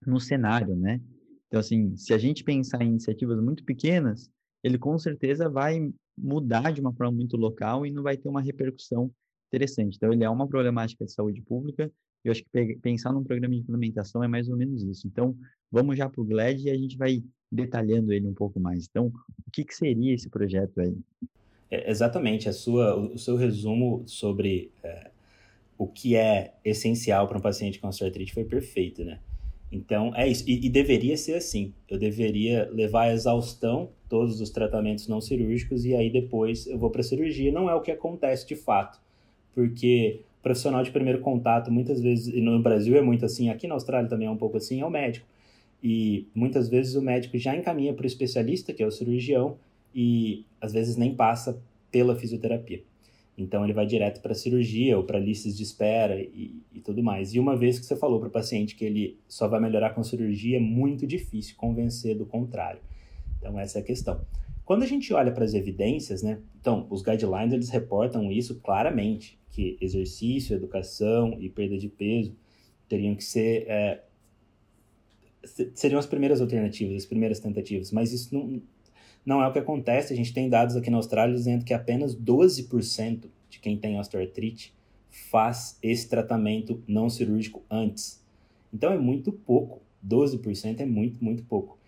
[0.07, 1.01] no cenário, né?
[1.47, 4.31] Então, assim, se a gente pensar em iniciativas muito pequenas,
[4.63, 8.41] ele com certeza vai mudar de uma forma muito local e não vai ter uma
[8.41, 9.11] repercussão
[9.49, 9.97] interessante.
[9.97, 11.93] Então, ele é uma problemática de saúde pública,
[12.25, 15.07] e eu acho que pensar num programa de implementação é mais ou menos isso.
[15.07, 15.37] Então,
[15.71, 18.87] vamos já para o GLAD e a gente vai detalhando ele um pouco mais.
[18.89, 20.97] Então, o que, que seria esse projeto aí?
[21.71, 25.11] É, exatamente, a sua, o seu resumo sobre é,
[25.77, 29.21] o que é essencial para um paciente com osteoartrite foi perfeito, né?
[29.73, 30.45] Então, é isso.
[30.47, 31.73] E, e, deveria ser assim.
[31.89, 36.91] Eu deveria levar à exaustão todos os tratamentos não cirúrgicos e aí depois eu vou
[36.91, 37.51] para a cirurgia.
[37.51, 39.01] Não é o que acontece de fato.
[39.55, 43.75] Porque profissional de primeiro contato, muitas vezes, e no Brasil é muito assim, aqui na
[43.75, 45.27] Austrália também é um pouco assim, é o médico.
[45.83, 49.57] E muitas vezes o médico já encaminha para o especialista, que é o cirurgião,
[49.95, 52.83] e às vezes nem passa pela fisioterapia.
[53.37, 57.35] Então ele vai direto para cirurgia ou para listas de espera e, e, tudo mais.
[57.35, 60.03] E uma vez que você falou para o paciente que ele só vai melhorar com
[60.03, 62.81] cirurgia, é muito difícil convencer do contrário.
[63.39, 64.21] Então essa é a questão.
[64.65, 66.39] Quando a gente olha para as evidências, né?
[66.61, 72.37] Então os guidelines eles reportam isso claramente, que exercício, educação e perda de peso
[72.89, 74.03] teriam que ser é,
[75.75, 77.91] seriam as primeiras alternativas, as primeiras tentativas.
[77.91, 78.63] Mas isso não
[79.25, 80.13] não é o que acontece.
[80.13, 84.75] A gente tem dados aqui na Austrália dizendo que apenas 12% de quem tem osteoartrite
[85.31, 88.23] faz esse tratamento não cirúrgico antes.
[88.73, 89.83] Então é muito pouco.
[90.07, 91.79] 12% é muito, muito pouco.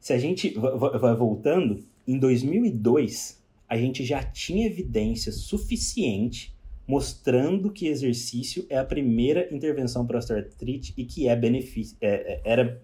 [0.00, 6.54] Se a gente vai voltando, em 2002, a gente já tinha evidência suficiente
[6.86, 12.40] mostrando que exercício é a primeira intervenção para osteoartrite e que é benefício, é, é
[12.44, 12.80] era,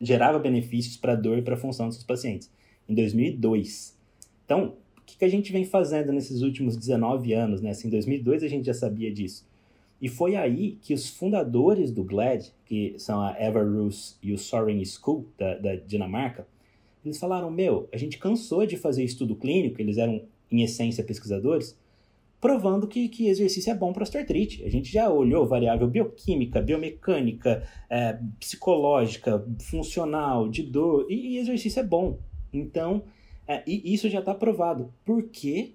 [0.00, 2.50] gerava benefícios para a dor e para a função dos pacientes
[2.88, 3.96] em 2002.
[4.44, 7.60] Então, o que, que a gente vem fazendo nesses últimos 19 anos?
[7.60, 7.70] Né?
[7.70, 9.46] Assim, em 2002 a gente já sabia disso.
[10.00, 13.60] E foi aí que os fundadores do GLAD, que são a Eva
[14.22, 16.46] e o Soren School, da, da Dinamarca,
[17.04, 21.78] eles falaram, meu, a gente cansou de fazer estudo clínico, eles eram, em essência, pesquisadores,
[22.40, 24.64] provando que, que exercício é bom para osteoartrite.
[24.64, 31.80] A gente já olhou variável bioquímica, biomecânica, é, psicológica, funcional, de dor, e, e exercício
[31.80, 32.18] é bom.
[32.54, 33.02] Então,
[33.46, 34.92] é, e isso já está provado.
[35.04, 35.74] Por que,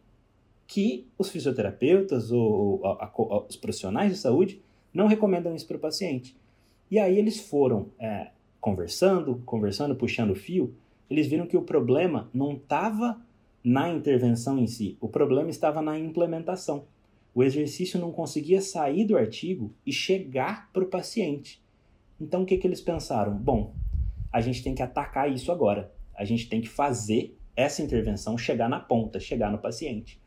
[0.66, 4.62] que os fisioterapeutas ou a, a, os profissionais de saúde
[4.94, 6.36] não recomendam isso para o paciente?
[6.90, 10.74] E aí eles foram é, conversando, conversando, puxando o fio,
[11.10, 13.20] eles viram que o problema não estava
[13.64, 16.86] na intervenção em si, o problema estava na implementação.
[17.36, 21.62] O exercício não conseguia sair do artigo e chegar para o paciente.
[22.20, 23.36] Então o que, que eles pensaram?
[23.36, 23.74] Bom,
[24.32, 28.68] a gente tem que atacar isso agora a gente tem que fazer essa intervenção chegar
[28.68, 30.20] na ponta, chegar no paciente.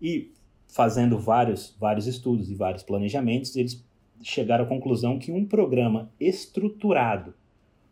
[0.00, 0.30] E
[0.68, 3.82] fazendo vários, vários estudos e vários planejamentos, eles
[4.22, 7.32] chegaram à conclusão que um programa estruturado,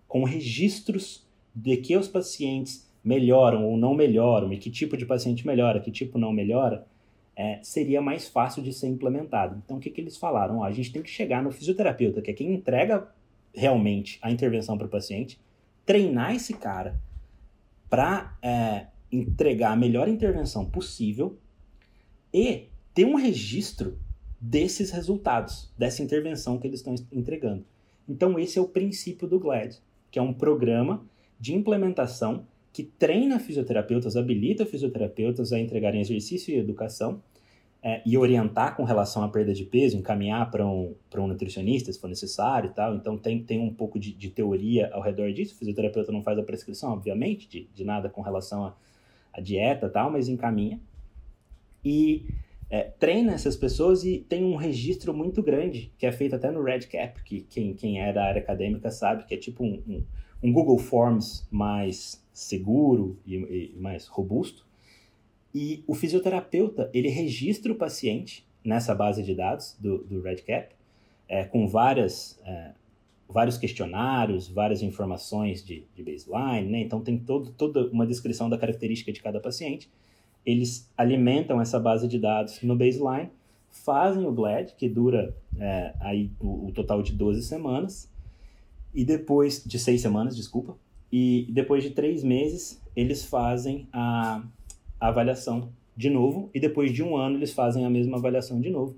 [0.06, 5.46] com registros de que os pacientes melhoram ou não melhoram, e que tipo de paciente
[5.46, 6.86] melhora, que tipo não melhora,
[7.34, 9.62] é, seria mais fácil de ser implementado.
[9.64, 10.58] Então, o que, que eles falaram?
[10.58, 13.08] Ó, a gente tem que chegar no fisioterapeuta, que é quem entrega
[13.54, 15.40] realmente a intervenção para o paciente,
[15.86, 17.00] treinar esse cara
[17.88, 21.38] para é, entregar a melhor intervenção possível
[22.32, 23.98] e ter um registro
[24.40, 27.64] desses resultados, dessa intervenção que eles estão entregando.
[28.08, 29.78] Então, esse é o princípio do GLAD,
[30.10, 31.04] que é um programa
[31.38, 37.22] de implementação que treina fisioterapeutas, habilita fisioterapeutas a entregarem exercício e educação
[37.82, 42.00] é, e orientar com relação à perda de peso, encaminhar para um, um nutricionista se
[42.00, 42.96] for necessário e tal.
[42.96, 45.54] Então tem, tem um pouco de, de teoria ao redor disso.
[45.54, 48.74] O fisioterapeuta não faz a prescrição, obviamente, de, de nada com relação
[49.32, 50.80] à dieta e tal, mas encaminha.
[51.84, 52.26] E
[52.68, 56.62] é, treina essas pessoas e tem um registro muito grande, que é feito até no
[56.62, 60.04] RedCap, que quem, quem é da área acadêmica sabe, que é tipo um, um,
[60.42, 64.65] um Google Forms mais seguro e, e mais robusto,
[65.58, 70.76] e o fisioterapeuta, ele registra o paciente nessa base de dados do, do REDCap,
[71.26, 72.72] é, com várias, é,
[73.26, 76.80] vários questionários, várias informações de, de baseline, né?
[76.80, 79.90] Então tem todo, toda uma descrição da característica de cada paciente.
[80.44, 83.30] Eles alimentam essa base de dados no baseline,
[83.70, 88.12] fazem o GLAD, que dura é, aí o, o, total de 12 semanas,
[88.92, 90.76] e depois, de 6 semanas, desculpa,
[91.10, 94.44] e depois de 3 meses, eles fazem a
[95.00, 98.70] a avaliação de novo e depois de um ano eles fazem a mesma avaliação de
[98.70, 98.96] novo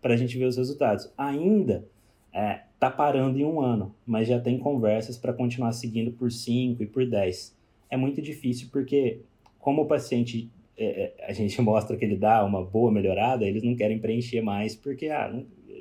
[0.00, 1.10] para a gente ver os resultados.
[1.16, 1.84] Ainda
[2.32, 6.82] é, tá parando em um ano, mas já tem conversas para continuar seguindo por 5
[6.82, 7.54] e por 10.
[7.90, 9.20] É muito difícil porque,
[9.58, 10.84] como o paciente é,
[11.18, 14.76] é, a gente mostra que ele dá uma boa melhorada, eles não querem preencher mais
[14.76, 15.32] porque, ah,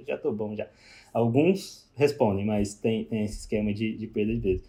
[0.08, 0.68] já tô bom já.
[1.14, 4.62] Alguns respondem, mas tem, tem esse esquema de, de perda de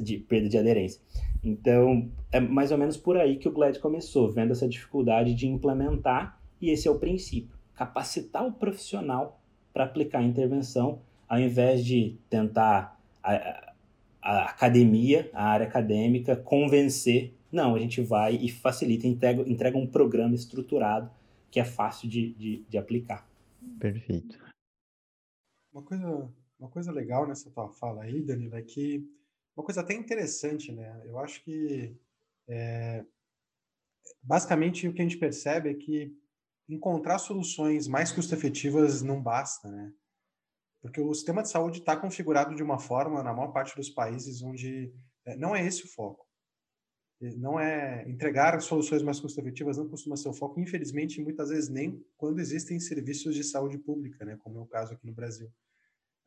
[0.00, 1.00] de perda de aderência.
[1.44, 5.46] Então, é mais ou menos por aí que o GLAD começou, vendo essa dificuldade de
[5.46, 7.54] implementar, e esse é o princípio.
[7.74, 9.40] capacitar o profissional
[9.72, 13.72] para aplicar a intervenção, ao invés de tentar a,
[14.22, 17.34] a, academia, a área acadêmica, convencer.
[17.50, 21.10] Não, a gente vai e facilita, entrega, entrega um programa estruturado
[21.50, 23.28] que é fácil de, de, de aplicar.
[23.78, 24.38] Perfeito.
[25.72, 29.04] Uma coisa, uma coisa legal nessa tua fala aí, Danilo, é que
[29.56, 31.02] uma coisa até interessante, né?
[31.04, 31.96] Eu acho que
[32.48, 33.04] é,
[34.22, 36.12] basicamente o que a gente percebe é que
[36.68, 39.92] encontrar soluções mais custo-efetivas não basta, né?
[40.82, 44.42] Porque o sistema de saúde está configurado de uma forma, na maior parte dos países,
[44.42, 44.92] onde
[45.24, 46.26] é, não é esse o foco.
[47.38, 52.04] Não é entregar soluções mais custo-efetivas, não costuma ser o foco, infelizmente, muitas vezes nem
[52.18, 54.36] quando existem serviços de saúde pública, né?
[54.36, 55.50] Como é o caso aqui no Brasil.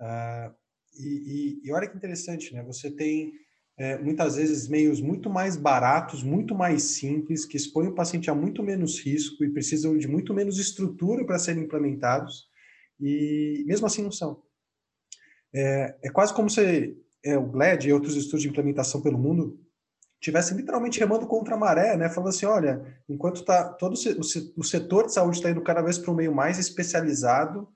[0.01, 0.55] Uh,
[0.99, 2.63] e, e, olha que interessante, né?
[2.63, 3.33] Você tem
[3.77, 8.35] é, muitas vezes meios muito mais baratos, muito mais simples, que expõem o paciente a
[8.35, 12.47] muito menos risco e precisam de muito menos estrutura para serem implementados,
[12.99, 14.41] e mesmo assim não são.
[15.53, 19.59] É, é quase como se é, o GLAD e outros estudos de implementação pelo mundo
[20.19, 22.09] tivessem literalmente remando contra a maré, né?
[22.09, 26.11] Falando assim, olha, enquanto tá todo o setor de saúde está indo cada vez para
[26.11, 27.67] um meio mais especializado,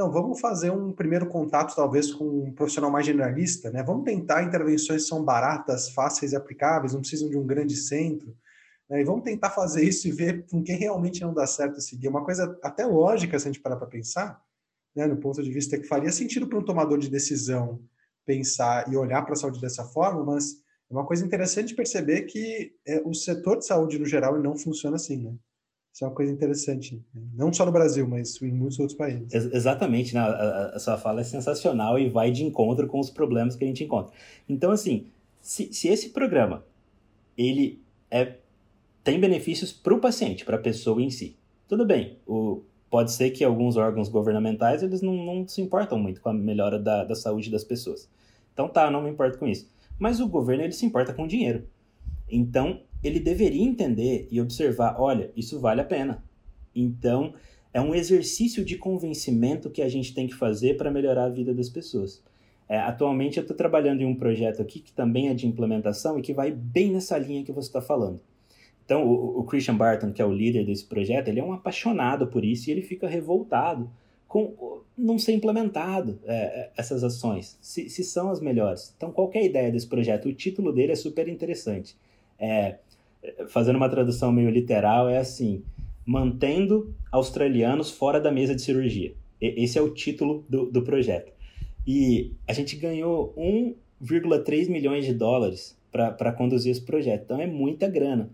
[0.00, 3.82] não, vamos fazer um primeiro contato, talvez, com um profissional mais generalista, né?
[3.82, 8.34] Vamos tentar intervenções que são baratas, fáceis e aplicáveis, não precisam de um grande centro.
[8.88, 9.02] Né?
[9.02, 12.08] E vamos tentar fazer isso e ver com quem realmente não dá certo seguir.
[12.08, 14.42] Uma coisa até lógica, se a gente parar para pensar,
[14.96, 15.06] né?
[15.06, 17.78] no ponto de vista que faria sentido para um tomador de decisão
[18.24, 22.72] pensar e olhar para a saúde dessa forma, mas é uma coisa interessante perceber que
[22.86, 25.34] é, o setor de saúde, no geral, não funciona assim, né?
[25.92, 27.02] Isso é uma coisa interessante.
[27.34, 29.32] Não só no Brasil, mas em muitos outros países.
[29.32, 30.20] Ex exatamente, né?
[30.20, 33.66] A, a, sua fala é sensacional e vai de encontro com os problemas que a
[33.66, 34.12] gente encontra.
[34.48, 35.06] Então, assim,
[35.40, 36.64] se, se esse programa
[37.36, 38.36] ele é,
[39.02, 41.36] tem benefícios para o paciente, para a pessoa em si,
[41.68, 42.18] tudo bem.
[42.26, 46.32] O, pode ser que alguns órgãos governamentais eles não, não se importam muito com a
[46.32, 48.08] melhora da, da saúde das pessoas.
[48.52, 49.68] Então, tá, não me importo com isso.
[49.98, 51.66] Mas o governo ele se importa com dinheiro.
[52.28, 56.22] Então, ele deveria entender e observar: olha, isso vale a pena.
[56.74, 57.34] Então,
[57.72, 61.54] é um exercício de convencimento que a gente tem que fazer para melhorar a vida
[61.54, 62.22] das pessoas.
[62.68, 66.22] É, atualmente, eu estou trabalhando em um projeto aqui que também é de implementação e
[66.22, 68.20] que vai bem nessa linha que você está falando.
[68.84, 72.26] Então, o, o, Christian Barton, que é o líder desse projeto, ele é um apaixonado
[72.26, 73.90] por isso e ele fica revoltado
[74.26, 78.94] com não ser implementado é, é essas ações, se, se são as melhores.
[78.96, 80.28] Então, qual a ideia desse projeto?
[80.28, 81.96] O título dele é super interessante.
[82.38, 82.78] É,
[83.48, 85.62] fazendo uma tradução meio literal, é assim:
[86.04, 89.14] mantendo australianos fora da mesa de cirurgia.
[89.40, 91.32] E, esse é o título do, do projeto.
[91.86, 97.22] E a gente ganhou 1,3 milhões de dólares para conduzir esse projeto.
[97.24, 98.30] Então é muita grana.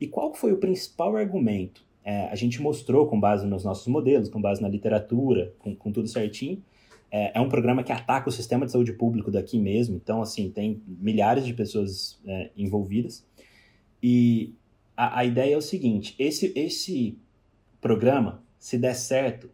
[0.00, 1.84] E qual foi o principal argumento?
[2.04, 5.90] É, a gente mostrou, com base nos nossos modelos, com base na literatura, com, com
[5.90, 6.62] tudo certinho,
[7.10, 9.96] é, é, um programa que ataca o sistema de saúde público daqui mesmo.
[9.96, 13.24] Então, assim, tem milhares de pessoas é, envolvidas.
[14.06, 14.52] E
[14.94, 17.16] a, a ideia é o seguinte: esse, esse
[17.80, 19.48] programa, se der certo,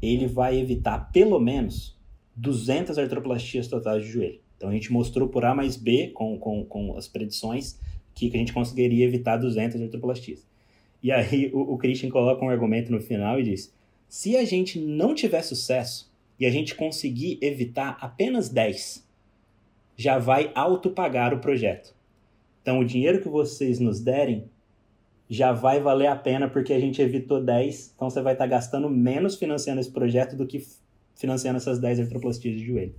[0.00, 1.98] ele vai evitar pelo menos
[2.36, 4.40] 200 artroplastias totais de joelho.
[4.56, 7.76] Então a gente mostrou por A mais B, com, com, com as predições,
[8.14, 10.46] que, que a gente conseguiria evitar 200 artroplastias.
[11.02, 13.74] E aí o, o Christian coloca um argumento no final e diz:
[14.08, 19.04] se a gente não tiver sucesso e a gente conseguir evitar apenas 10,
[19.96, 21.92] já vai autopagar o projeto.
[22.62, 24.48] Então, o dinheiro que vocês nos derem
[25.28, 27.92] já vai valer a pena porque a gente evitou 10.
[27.94, 30.64] Então, você vai estar gastando menos financiando esse projeto do que
[31.14, 32.94] financiando essas 10 artroplastias de joelho.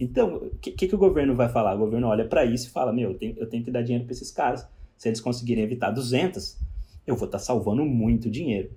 [0.00, 1.74] Então, o que, que, o governo vai falar?
[1.74, 4.04] O governo olha para isso e fala: Meu, eu tenho, eu tenho que dar dinheiro
[4.04, 4.66] para esses caras.
[4.96, 6.58] Se eles conseguirem evitar 200,
[7.06, 8.70] eu vou estar salvando muito dinheiro.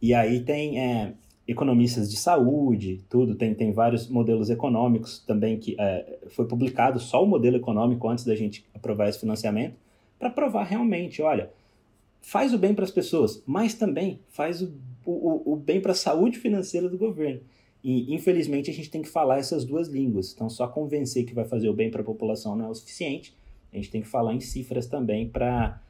[0.00, 1.14] E aí tem é,
[1.50, 7.24] economistas de saúde, tudo, tem, tem vários modelos econômicos também que é, foi publicado só
[7.24, 9.74] o modelo econômico antes da gente aprovar esse financiamento,
[10.16, 11.50] para provar realmente, olha,
[12.20, 14.72] faz o bem para as pessoas, mas também faz o,
[15.04, 17.40] o, o bem para a saúde financeira do governo.
[17.82, 20.32] E, infelizmente, a gente tem que falar essas duas línguas.
[20.32, 23.34] Então, só convencer que vai fazer o bem para a população não é o suficiente.
[23.72, 25.80] A gente tem que falar em cifras também para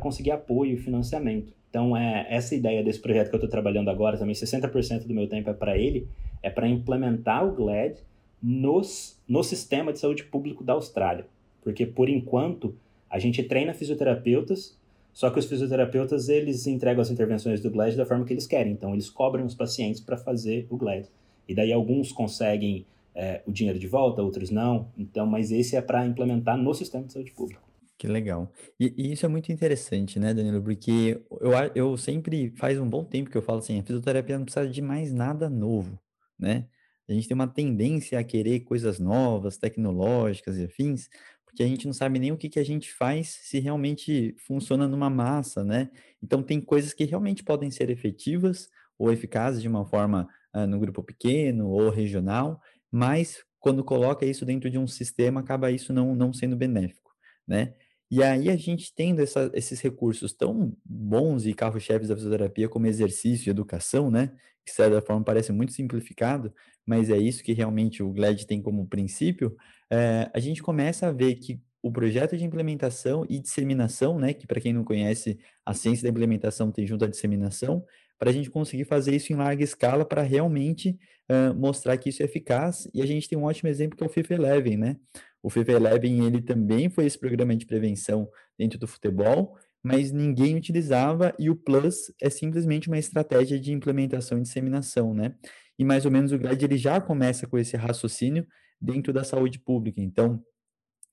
[0.00, 1.52] conseguir apoio e financiamento.
[1.70, 5.28] Então, é, essa ideia desse projeto que eu estou trabalhando agora, também 60% do meu
[5.28, 6.08] tempo é para ele,
[6.42, 7.98] é para implementar o GLAD
[8.42, 11.26] nos, no sistema de saúde público da Austrália.
[11.62, 12.74] Porque, por enquanto,
[13.10, 14.76] a gente treina fisioterapeutas,
[15.12, 18.72] só que os fisioterapeutas, eles entregam as intervenções do GLAD da forma que eles querem.
[18.72, 21.06] Então, eles cobram os pacientes para fazer o GLAD.
[21.46, 24.86] E daí, alguns conseguem é, o dinheiro de volta, outros não.
[24.96, 27.67] Então, mas esse é para implementar no sistema de saúde público.
[27.98, 28.52] Que legal.
[28.78, 30.62] E, e, isso é muito interessante, né, Danilo?
[30.62, 34.44] Porque eu, eu sempre, faz um bom tempo que eu falo assim, a fisioterapia não
[34.44, 35.98] precisa de mais nada novo,
[36.38, 36.68] né?
[37.08, 41.08] A gente tem uma tendência a querer coisas novas, tecnológicas e afins,
[41.44, 44.86] porque a gente não sabe nem o que, que a gente faz se realmente funciona
[44.86, 45.90] numa massa, né?
[46.22, 50.78] Então, tem coisas que realmente podem ser efetivas ou eficazes de uma forma uh, no
[50.78, 52.60] grupo pequeno ou regional,
[52.92, 57.10] mas quando coloca isso dentro de um sistema, acaba isso não, não sendo benéfico,
[57.46, 57.74] né?
[58.10, 62.86] E aí a gente tendo essa, esses recursos tão bons e carro-chefes da fisioterapia como
[62.86, 64.28] exercício e educação, né?
[64.64, 66.52] Que de certa forma parece muito simplificado,
[66.86, 69.54] mas é isso que realmente o GLED tem como princípio,
[69.90, 74.34] é, a gente começa a ver que o projeto de implementação e disseminação, né?
[74.34, 77.84] Que para quem não conhece, a ciência da implementação tem junto à disseminação,
[78.18, 80.98] para a gente conseguir fazer isso em larga escala para realmente
[81.30, 82.88] uh, mostrar que isso é eficaz.
[82.92, 84.96] E a gente tem um ótimo exemplo que é o FIFA Eleven, né?
[85.42, 90.56] O FIFA Eleven, ele também foi esse programa de prevenção dentro do futebol, mas ninguém
[90.56, 95.34] utilizava e o Plus é simplesmente uma estratégia de implementação e disseminação, né?
[95.78, 98.46] E mais ou menos o GLAD ele já começa com esse raciocínio
[98.80, 100.00] dentro da saúde pública.
[100.00, 100.42] Então,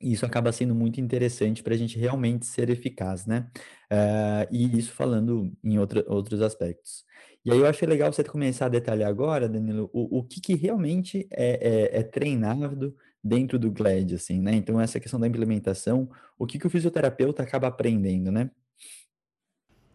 [0.02, 3.50] isso acaba sendo muito interessante para a gente realmente ser eficaz, né?
[3.92, 7.06] Uh, e isso falando em outra, outros aspectos.
[7.46, 10.56] E aí eu acho legal você começar a detalhar agora, Danilo, o, o que, que
[10.56, 14.54] realmente é, é, é treinado dentro do GLAD, assim, né?
[14.54, 16.08] Então, essa questão da implementação,
[16.38, 18.52] o que, que o fisioterapeuta acaba aprendendo, né?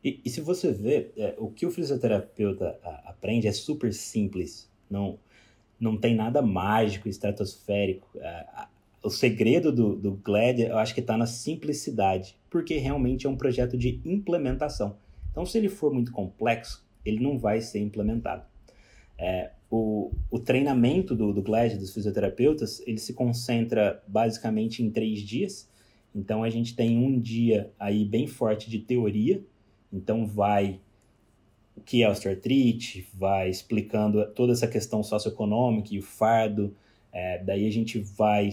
[0.03, 4.69] E, e se você vê, é, o que o fisioterapeuta a, aprende é super simples,
[4.91, 5.17] não,
[5.79, 8.19] não tem nada mágico, estratosférico.
[8.19, 8.69] A, a,
[9.05, 13.37] o segredo do, do GLAD, eu acho que está na simplicidade, porque realmente é um
[13.37, 14.97] projeto de implementação.
[15.31, 18.45] Então, se ele for muito complexo, ele não vai ser implementado.
[19.17, 25.21] É, o, o treinamento do, do GLAD, dos fisioterapeutas, ele se concentra basicamente em três
[25.21, 25.71] dias.
[26.13, 29.43] Então, a gente tem um dia aí bem forte de teoria.
[29.93, 30.81] Então, vai
[31.77, 36.75] o que é osteoartrite, vai explicando toda essa questão socioeconômica e o fardo.
[37.13, 38.51] É, daí a gente vai,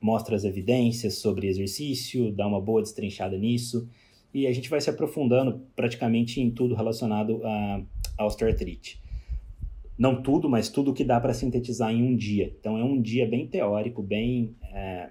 [0.00, 3.86] mostra as evidências sobre exercício, dá uma boa destrinchada nisso.
[4.32, 7.82] E a gente vai se aprofundando praticamente em tudo relacionado a,
[8.24, 9.03] osteoartrite
[9.96, 12.52] não tudo, mas tudo que dá para sintetizar em um dia.
[12.58, 15.10] Então é um dia bem teórico, bem é,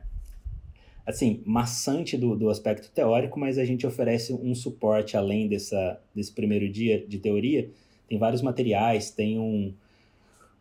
[1.06, 6.34] assim maçante do, do aspecto teórico, mas a gente oferece um suporte além dessa, desse
[6.34, 7.70] primeiro dia de teoria.
[8.10, 9.74] Tem vários materiais, tem um,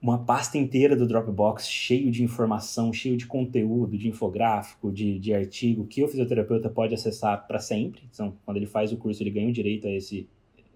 [0.00, 5.35] uma pasta inteira do Dropbox cheio de informação, cheio de conteúdo, de infográfico, de, de
[5.35, 8.02] artigo que o fisioterapeuta pode acessar para sempre.
[8.12, 10.28] Então, quando ele faz o curso, ele ganha o direito a esse,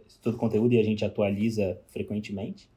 [0.05, 2.69] esse todo o conteúdo e a gente atualiza frequentemente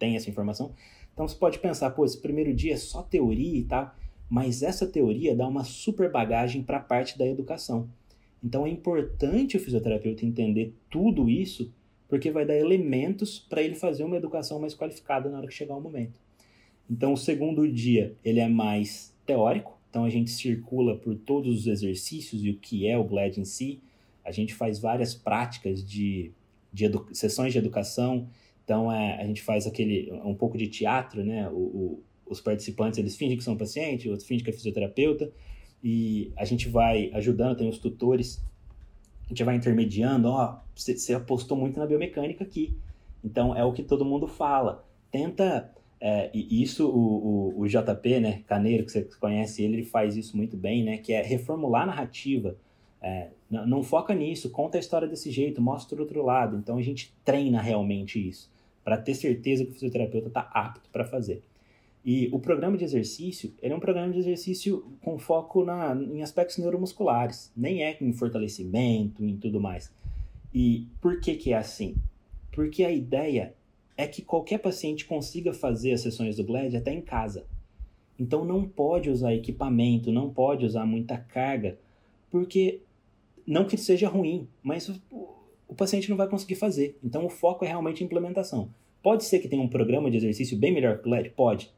[0.00, 0.72] tem essa informação.
[1.12, 3.94] Então você pode pensar, pô, esse primeiro dia é só teoria e tal,
[4.28, 7.88] mas essa teoria dá uma super bagagem para a parte da educação.
[8.42, 11.72] Então é importante o fisioterapeuta entender tudo isso,
[12.08, 15.76] porque vai dar elementos para ele fazer uma educação mais qualificada na hora que chegar
[15.76, 16.18] o momento.
[16.88, 21.66] Então o segundo dia ele é mais teórico, então a gente circula por todos os
[21.66, 23.80] exercícios e o que é o GLAD em si.
[24.24, 26.32] A gente faz várias práticas de,
[26.72, 28.28] de sessões de educação,
[28.64, 31.48] então, é, a gente faz aquele, um pouco de teatro, né?
[31.48, 35.32] O, o, os participantes, eles fingem que são paciente, outros fingem que é fisioterapeuta,
[35.82, 38.42] e a gente vai ajudando, tem os tutores,
[39.26, 42.76] a gente vai intermediando, ó, você, apostou muito na biomecânica aqui,
[43.24, 44.84] então é o que todo mundo fala.
[45.10, 49.84] Tenta, é, e isso o, o, o, JP, né, Caneiro, que você conhece ele, ele
[49.84, 52.56] faz isso muito bem, né, que é reformular a narrativa,
[53.02, 56.56] é, não, foca nisso, conta a história desse jeito, mostra o outro lado.
[56.56, 58.50] Então a gente treina realmente isso
[58.84, 61.42] para ter certeza que o fisioterapeuta está apto para fazer.
[62.04, 66.22] E o programa de exercício, ele é um programa de exercício com foco na, em
[66.22, 69.92] aspectos neuromusculares, nem é em fortalecimento, em tudo mais.
[70.52, 71.94] E por que que é assim?
[72.52, 73.54] Porque a ideia
[73.96, 77.44] é que qualquer paciente consiga fazer as sessões do GLAD até em casa.
[78.18, 81.78] Então não pode usar equipamento, não pode usar muita carga,
[82.30, 82.80] porque
[83.50, 84.88] não que seja ruim, mas
[85.68, 86.96] o paciente não vai conseguir fazer.
[87.02, 88.70] Então, o foco é realmente a implementação.
[89.02, 91.30] Pode ser que tenha um programa de exercício bem melhor que o LED?
[91.30, 91.72] Pode.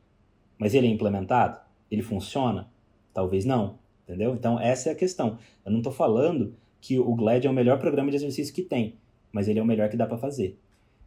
[0.58, 1.58] Mas ele é implementado?
[1.90, 2.68] Ele funciona?
[3.14, 3.78] Talvez não.
[4.04, 4.34] Entendeu?
[4.34, 5.38] Então, essa é a questão.
[5.64, 8.96] Eu não estou falando que o GLAD é o melhor programa de exercício que tem,
[9.32, 10.58] mas ele é o melhor que dá para fazer.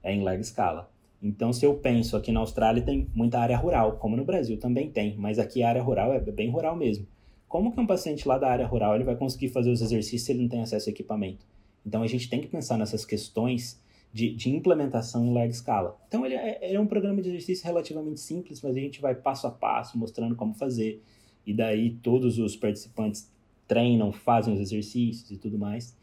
[0.01, 0.89] É em larga escala.
[1.22, 4.89] Então, se eu penso aqui na Austrália, tem muita área rural, como no Brasil também
[4.89, 7.05] tem, mas aqui a área rural é bem rural mesmo.
[7.47, 10.31] Como que um paciente lá da área rural ele vai conseguir fazer os exercícios se
[10.31, 11.45] ele não tem acesso a equipamento?
[11.85, 13.79] Então a gente tem que pensar nessas questões
[14.11, 15.99] de, de implementação em larga escala.
[16.07, 19.13] Então ele é, ele é um programa de exercício relativamente simples, mas a gente vai
[19.13, 21.03] passo a passo mostrando como fazer.
[21.45, 23.29] E daí todos os participantes
[23.67, 25.95] treinam, fazem os exercícios e tudo mais.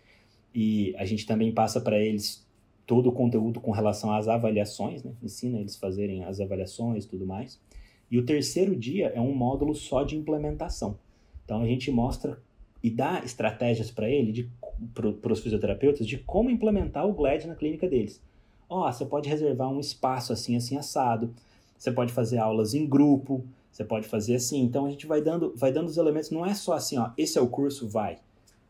[0.54, 2.46] E a gente também passa para eles
[2.86, 5.12] todo o conteúdo com relação às avaliações, né?
[5.22, 7.58] ensina eles fazerem as avaliações e tudo mais.
[8.10, 10.98] E o terceiro dia é um módulo só de implementação.
[11.44, 12.38] Então a gente mostra
[12.82, 14.50] e dá estratégias para ele,
[14.94, 18.20] para os fisioterapeutas, de como implementar o GLAD na clínica deles.
[18.68, 21.32] Ó, oh, você pode reservar um espaço assim, assim, assado.
[21.78, 23.44] Você pode fazer aulas em grupo.
[23.70, 24.62] Você pode fazer assim.
[24.62, 26.30] Então a gente vai dando, vai dando os elementos.
[26.30, 28.18] Não é só assim, ó, esse é o curso, vai.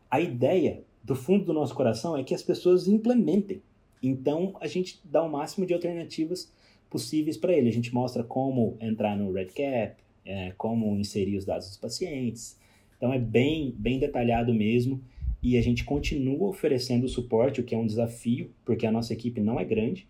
[0.09, 3.61] A ideia do fundo do nosso coração é que as pessoas implementem.
[4.01, 6.51] Então a gente dá o máximo de alternativas
[6.89, 7.69] possíveis para ele.
[7.69, 9.95] A gente mostra como entrar no RedCap,
[10.25, 12.57] é, como inserir os dados dos pacientes,
[13.03, 15.03] então é bem, bem detalhado mesmo
[15.41, 19.41] e a gente continua oferecendo suporte, o que é um desafio, porque a nossa equipe
[19.41, 20.07] não é grande.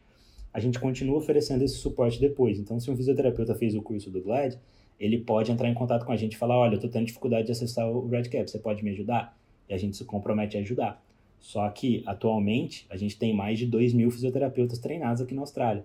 [0.54, 2.60] A gente continua oferecendo esse suporte depois.
[2.60, 4.60] Então, se um fisioterapeuta fez o curso do GLAD,
[5.00, 7.48] ele pode entrar em contato com a gente e falar: Olha, eu estou tendo dificuldade
[7.48, 9.36] de acessar o RedCap, você pode me ajudar?
[9.68, 11.04] E a gente se compromete a ajudar.
[11.40, 15.84] Só que, atualmente, a gente tem mais de 2 mil fisioterapeutas treinados aqui na Austrália.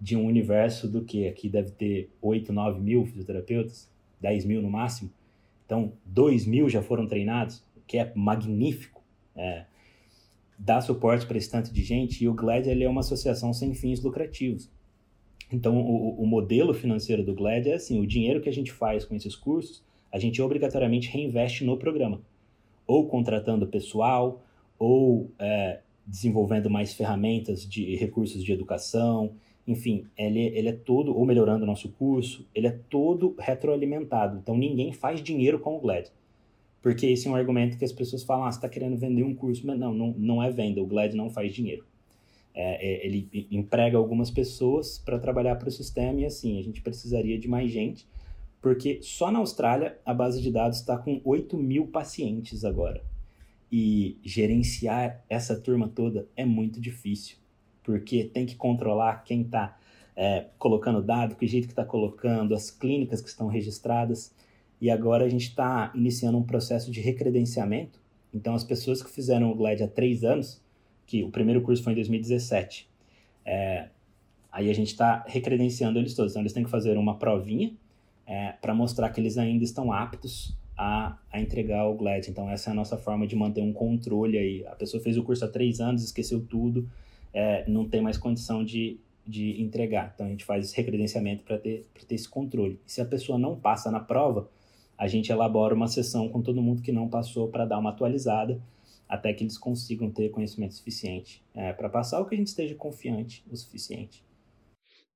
[0.00, 1.28] De um universo do que?
[1.28, 3.88] Aqui deve ter 8, 9 mil fisioterapeutas,
[4.20, 5.12] 10 mil no máximo.
[5.70, 9.04] Então, 2 mil já foram treinados, o que é magnífico.
[9.36, 9.66] É,
[10.58, 13.72] dá suporte para esse tanto de gente e o GLAD ele é uma associação sem
[13.72, 14.68] fins lucrativos.
[15.52, 19.04] Então, o, o modelo financeiro do GLAD é assim: o dinheiro que a gente faz
[19.04, 22.20] com esses cursos, a gente obrigatoriamente reinveste no programa,
[22.84, 24.42] ou contratando pessoal,
[24.76, 29.36] ou é, desenvolvendo mais ferramentas de recursos de educação,
[29.70, 34.36] enfim, ele, ele é todo, ou melhorando o nosso curso, ele é todo retroalimentado.
[34.36, 36.10] Então ninguém faz dinheiro com o GLAD.
[36.82, 39.32] Porque esse é um argumento que as pessoas falam, ah, você está querendo vender um
[39.32, 41.84] curso, mas não, não, não é venda, o GLAD não faz dinheiro.
[42.52, 46.82] É, é, ele emprega algumas pessoas para trabalhar para o sistema e assim, a gente
[46.82, 48.08] precisaria de mais gente,
[48.60, 53.04] porque só na Austrália a base de dados está com 8 mil pacientes agora.
[53.70, 57.40] E gerenciar essa turma toda é muito difícil
[57.82, 59.76] porque tem que controlar quem está
[60.16, 64.34] é, colocando dado, que jeito que está colocando, as clínicas que estão registradas.
[64.80, 68.00] E agora a gente está iniciando um processo de recredenciamento.
[68.32, 70.62] Então, as pessoas que fizeram o GLAD há três anos,
[71.06, 72.88] que o primeiro curso foi em 2017,
[73.44, 73.88] é,
[74.52, 76.32] aí a gente está recredenciando eles todos.
[76.32, 77.72] Então, eles têm que fazer uma provinha
[78.26, 82.30] é, para mostrar que eles ainda estão aptos a, a, entregar o GLAD.
[82.30, 84.66] Então, essa é a nossa forma de manter um controle aí.
[84.66, 86.88] A pessoa fez o curso há três anos, esqueceu tudo,
[87.32, 90.12] é, não tem mais condição de, de entregar.
[90.14, 92.80] Então a gente faz esse recredenciamento para ter, ter esse controle.
[92.86, 94.50] E se a pessoa não passa na prova,
[94.98, 98.60] a gente elabora uma sessão com todo mundo que não passou para dar uma atualizada
[99.08, 102.74] até que eles consigam ter conhecimento suficiente é, para passar ou que a gente esteja
[102.74, 104.24] confiante o suficiente.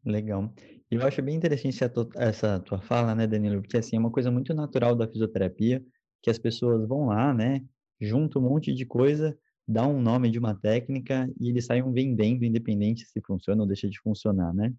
[0.05, 0.53] Legal.
[0.91, 1.79] Eu acho bem interessante
[2.17, 3.63] essa tua fala, né, Danilo?
[3.63, 5.85] Porque assim, é uma coisa muito natural da fisioterapia,
[6.23, 7.63] que as pessoas vão lá, né,
[8.01, 9.37] juntam um monte de coisa,
[9.67, 13.89] dá um nome de uma técnica e eles saem vendendo, independente se funciona ou deixa
[13.89, 14.73] de funcionar, né?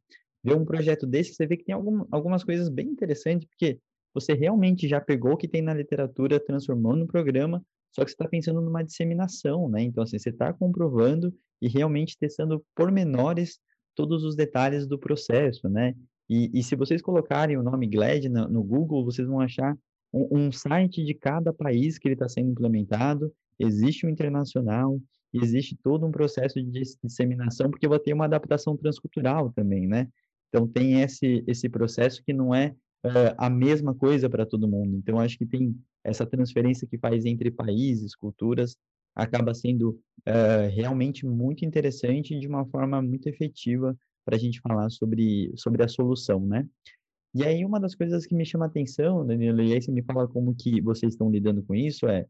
[0.44, 3.80] Ver um projeto desse, você vê que tem algum, algumas coisas bem interessantes, porque
[4.14, 8.16] você realmente já pegou o que tem na literatura, transformou no programa, só que você
[8.16, 9.82] está pensando numa disseminação, né?
[9.82, 13.60] Então, assim, você está comprovando e realmente testando pormenores
[13.96, 15.96] todos os detalhes do processo, né?
[16.30, 19.76] E, e se vocês colocarem o nome GLAD no, no Google, vocês vão achar
[20.14, 25.00] um, um site de cada país que ele está sendo implementado existe o internacional,
[25.34, 30.08] existe todo um processo de disseminação, porque vai ter uma adaptação transcultural também, né?
[30.50, 32.74] Então, tem esse, esse processo que não é
[33.06, 34.96] uh, a mesma coisa para todo mundo.
[34.96, 38.78] Então, acho que tem essa transferência que faz entre países, culturas,
[39.16, 44.60] acaba sendo uh, realmente muito interessante e de uma forma muito efetiva para a gente
[44.60, 46.68] falar sobre, sobre a solução, né?
[47.34, 50.28] E aí, uma das coisas que me chama atenção, Danilo, e aí você me fala
[50.28, 52.26] como que vocês estão lidando com isso, é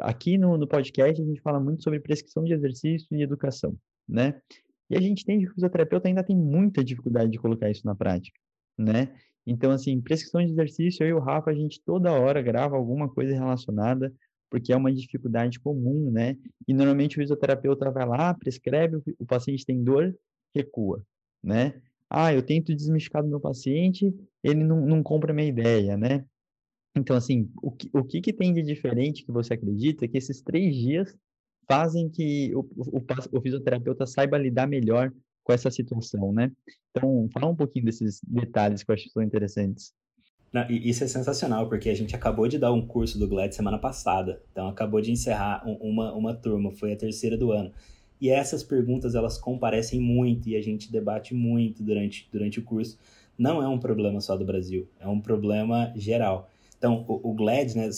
[0.00, 3.76] aqui no, no podcast a gente fala muito sobre prescrição de exercício e educação,
[4.08, 4.40] né?
[4.88, 7.94] E a gente tem que o fisioterapeuta ainda tem muita dificuldade de colocar isso na
[7.94, 8.38] prática,
[8.78, 9.14] né?
[9.46, 13.08] Então, assim, prescrição de exercício, eu e o Rafa, a gente toda hora grava alguma
[13.08, 14.12] coisa relacionada,
[14.50, 16.36] porque é uma dificuldade comum, né?
[16.66, 20.14] E normalmente o fisioterapeuta vai lá, prescreve, o paciente tem dor,
[20.54, 21.02] recua,
[21.42, 21.80] né?
[22.10, 26.24] Ah, eu tento desmistificar do meu paciente, ele não, não compra minha ideia, né?
[26.96, 30.40] Então, assim, o que, o que, que tem de diferente que você acredita que esses
[30.40, 31.14] três dias
[31.68, 35.12] fazem que o, o, o, fisioterapeuta saiba lidar melhor
[35.44, 36.50] com essa situação, né?
[36.90, 39.92] Então, fala um pouquinho desses detalhes que eu acho que são interessantes.
[40.52, 43.78] Não, isso é sensacional, porque a gente acabou de dar um curso do GLAD semana
[43.78, 44.40] passada.
[44.50, 47.72] Então, acabou de encerrar uma, uma turma, foi a terceira do ano.
[48.18, 52.98] E essas perguntas, elas comparecem muito e a gente debate muito durante, durante o curso.
[53.36, 56.48] Não é um problema só do Brasil, é um problema geral.
[56.78, 57.90] Então, o, o GLAD, né,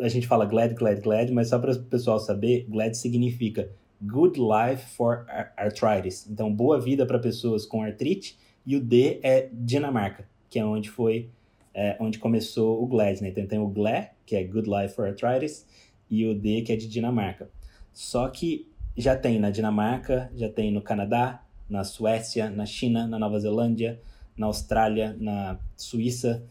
[0.00, 4.38] a gente fala GLAD, GLAD, GLAD, mas só para o pessoal saber, GLAD significa Good
[4.38, 6.26] Life for Arthritis.
[6.28, 8.38] Então, boa vida para pessoas com artrite.
[8.64, 11.30] E o D é Dinamarca, que é onde foi,
[11.72, 13.28] é, onde começou o GLAD, né?
[13.28, 15.66] Então, tem o GLA, que é Good Life for Arthritis,
[16.10, 17.48] e o D, que é de Dinamarca.
[17.92, 23.18] Só que já tem na Dinamarca, já tem no Canadá, na Suécia, na China, na
[23.18, 24.00] Nova Zelândia,
[24.36, 26.44] na Austrália, na Suíça,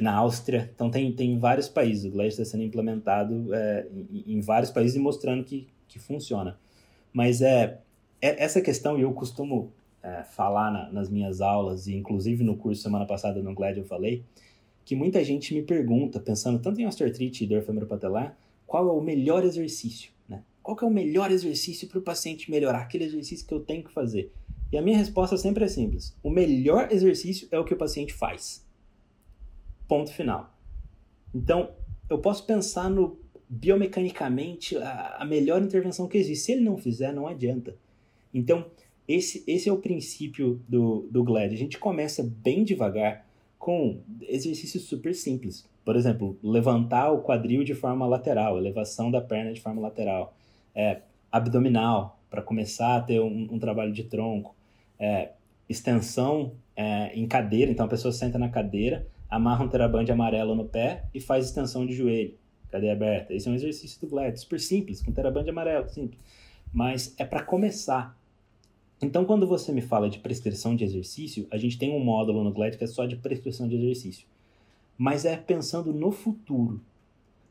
[0.00, 0.70] na Áustria.
[0.74, 2.04] Então, tem, tem vários países.
[2.04, 6.58] O GLAD está sendo implementado é, em, em vários países e mostrando que, que funciona.
[7.12, 7.80] Mas é,
[8.20, 9.72] é essa questão, e eu costumo
[10.02, 13.84] é, falar na, nas minhas aulas, e inclusive no curso semana passada no GLAD eu
[13.84, 14.24] falei,
[14.84, 18.36] que muita gente me pergunta, pensando tanto em osteoartrite e dor femoropatelar,
[18.66, 20.42] qual é o melhor exercício, né?
[20.62, 22.80] Qual é o melhor exercício para o paciente melhorar?
[22.80, 24.32] Aquele exercício que eu tenho que fazer.
[24.72, 26.16] E a minha resposta sempre é simples.
[26.22, 28.66] O melhor exercício é o que o paciente faz.
[29.92, 30.50] Ponto final.
[31.34, 31.68] Então,
[32.08, 36.46] eu posso pensar no biomecanicamente a, a, melhor intervenção que existe.
[36.46, 37.76] Se ele não fizer, não adianta.
[38.32, 38.64] Então,
[39.06, 41.52] esse, esse é o princípio do, do GLAD.
[41.52, 43.26] A gente começa bem devagar
[43.58, 45.68] com exercícios super simples.
[45.84, 50.34] Por exemplo, levantar o quadril de forma lateral, elevação da perna de forma lateral.
[50.74, 54.56] É, abdominal, para começar a ter um, um trabalho de tronco.
[54.98, 55.32] É,
[55.68, 60.66] extensão é, em cadeira, então a pessoa senta na cadeira, amarra um terabande amarelo no
[60.66, 62.34] pé e faz extensão de joelho
[62.72, 63.34] cadeia aberta.
[63.34, 66.18] Esse é um exercício do GLAD, super simples, com teraband amarelo, simples.
[66.72, 68.18] Mas é para começar.
[69.00, 72.52] Então, quando você me fala de prescrição de exercício, a gente tem um módulo no
[72.52, 74.26] GLAD que é só de prescrição de exercício.
[74.96, 76.80] Mas é pensando no futuro.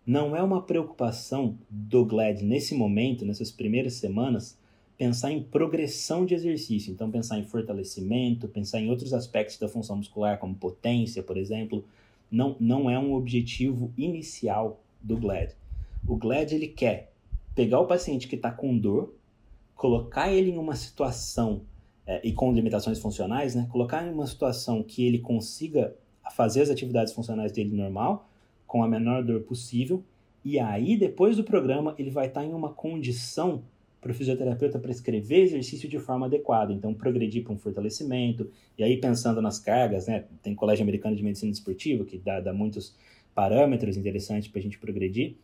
[0.06, 4.58] Não é uma preocupação do GLAD nesse momento, nessas primeiras semanas,
[5.02, 6.94] pensar em progressão de exercício.
[6.94, 11.84] Então, pensar em fortalecimento, pensar em outros aspectos da função muscular, como potência, por exemplo.
[12.30, 15.56] Não, não é um objetivo inicial do GLAD.
[16.08, 17.12] O GLAD ele quer
[17.56, 19.16] pegar o paciente que está com dor,
[19.74, 21.64] colocar ele em uma situação
[22.06, 23.68] é, e com limitações funcionais, né?
[23.72, 25.96] Colocar em uma situação que ele consiga
[26.36, 28.30] fazer as atividades funcionais dele normal,
[28.68, 30.04] com a menor dor possível,
[30.46, 33.64] e aí depois do programa ele vai estar tá em uma condição
[34.02, 36.74] para o fisioterapeuta prescrever exercício de forma adequada.
[36.74, 40.26] Então, progredir para um fortalecimento, e aí pensando nas cargas, né?
[40.42, 42.96] Tem Colégio Americano de Medicina Esportiva, que dá, dá muitos
[43.36, 45.36] parâmetros interessantes para a gente progredir,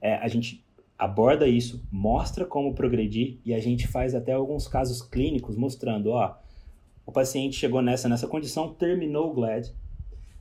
[0.00, 0.64] é, a gente
[0.98, 6.36] aborda isso, mostra como progredir e a gente faz até alguns casos clínicos mostrando, ó,
[7.04, 9.72] o paciente chegou nessa nessa condição, terminou o GLAD,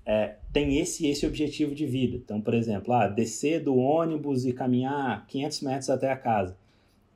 [0.06, 2.16] é, tem esse esse objetivo de vida.
[2.16, 6.58] Então, por exemplo, ah, descer do ônibus e caminhar 500 metros até a casa.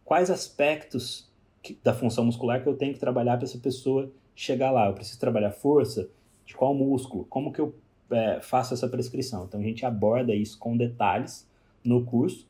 [0.10, 1.30] Quais aspectos
[1.62, 4.88] que, da função muscular que eu tenho que trabalhar para essa pessoa chegar lá?
[4.88, 6.10] Eu preciso trabalhar força?
[6.48, 7.26] De qual músculo?
[7.26, 7.76] Como que eu
[8.10, 9.46] é, faço essa prescrição.
[9.46, 11.48] Então a gente aborda isso com detalhes
[11.84, 12.48] no curso,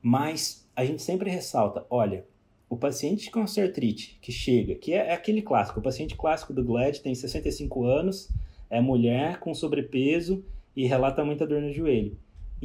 [0.00, 2.24] mas a gente sempre ressalta: olha,
[2.70, 6.64] o paciente com osteoartrite que chega, que é, é, aquele clássico, o paciente clássico do
[6.64, 8.30] GLAD tem 65 anos,
[8.70, 10.42] é mulher com sobrepeso
[10.74, 12.16] e relata muita dor no joelho.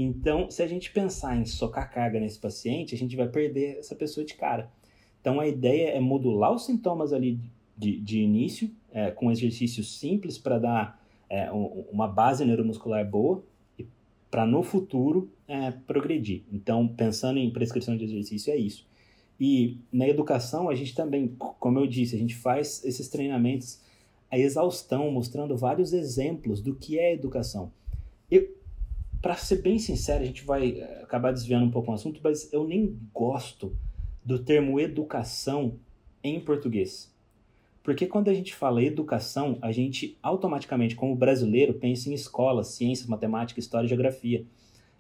[0.02, 3.94] Então, se a gente pensar em socar carga nesse paciente, a gente vai perder essa
[3.94, 4.72] pessoa de cara.
[5.20, 7.38] Então, a ideia é modular os sintomas ali
[7.78, 13.44] de, de início, é, com exercícios simples para dar é, uma base neuromuscular boa
[14.32, 16.44] para no futuro é, progredir.
[16.50, 18.88] Então, pensando em prescrição de exercício, é isso.
[19.38, 23.82] E na educação, a gente também, como eu disse, a gente faz esses treinamentos
[24.32, 27.74] a exaustão, mostrando vários exemplos do que é educação.
[29.22, 32.52] Para ser bem sincero, a gente vai é, acabar desviando um pouco o assunto, mas
[32.54, 33.76] eu nem gosto
[34.24, 35.78] do termo educação
[36.24, 37.14] em português.
[37.84, 43.08] Porque quando a gente fala educação, a gente automaticamente, como brasileiro, pensa em escola, ciências,
[43.08, 44.46] matemática, história e geografia.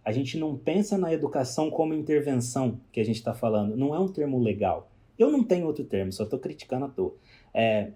[0.03, 3.75] A gente não pensa na educação como intervenção que a gente está falando.
[3.77, 4.89] Não é um termo legal.
[5.17, 7.13] Eu não tenho outro termo, só estou criticando à toa.
[7.53, 7.91] É,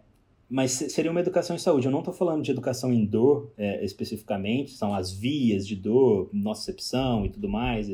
[0.50, 1.88] mas seria uma educação em saúde.
[1.88, 6.30] Eu não estou falando de educação em dor é, especificamente, são as vias de dor,
[6.32, 7.90] nocicepção e tudo mais.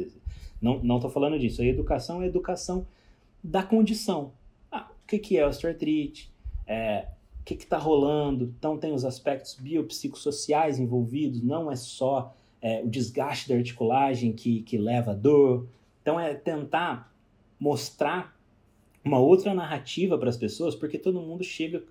[0.61, 1.61] Não estou falando disso.
[1.61, 2.85] A educação é educação
[3.43, 4.33] da condição.
[4.71, 6.29] Ah, o que, que é osteoartrite?
[6.69, 7.07] é,
[7.41, 8.53] o que está rolando.
[8.57, 14.61] Então, tem os aspectos biopsicossociais envolvidos, não é só é, o desgaste da articulagem que,
[14.61, 15.67] que leva dor.
[16.01, 17.11] Então, é tentar
[17.59, 18.37] mostrar
[19.03, 21.83] uma outra narrativa para as pessoas, porque todo mundo chega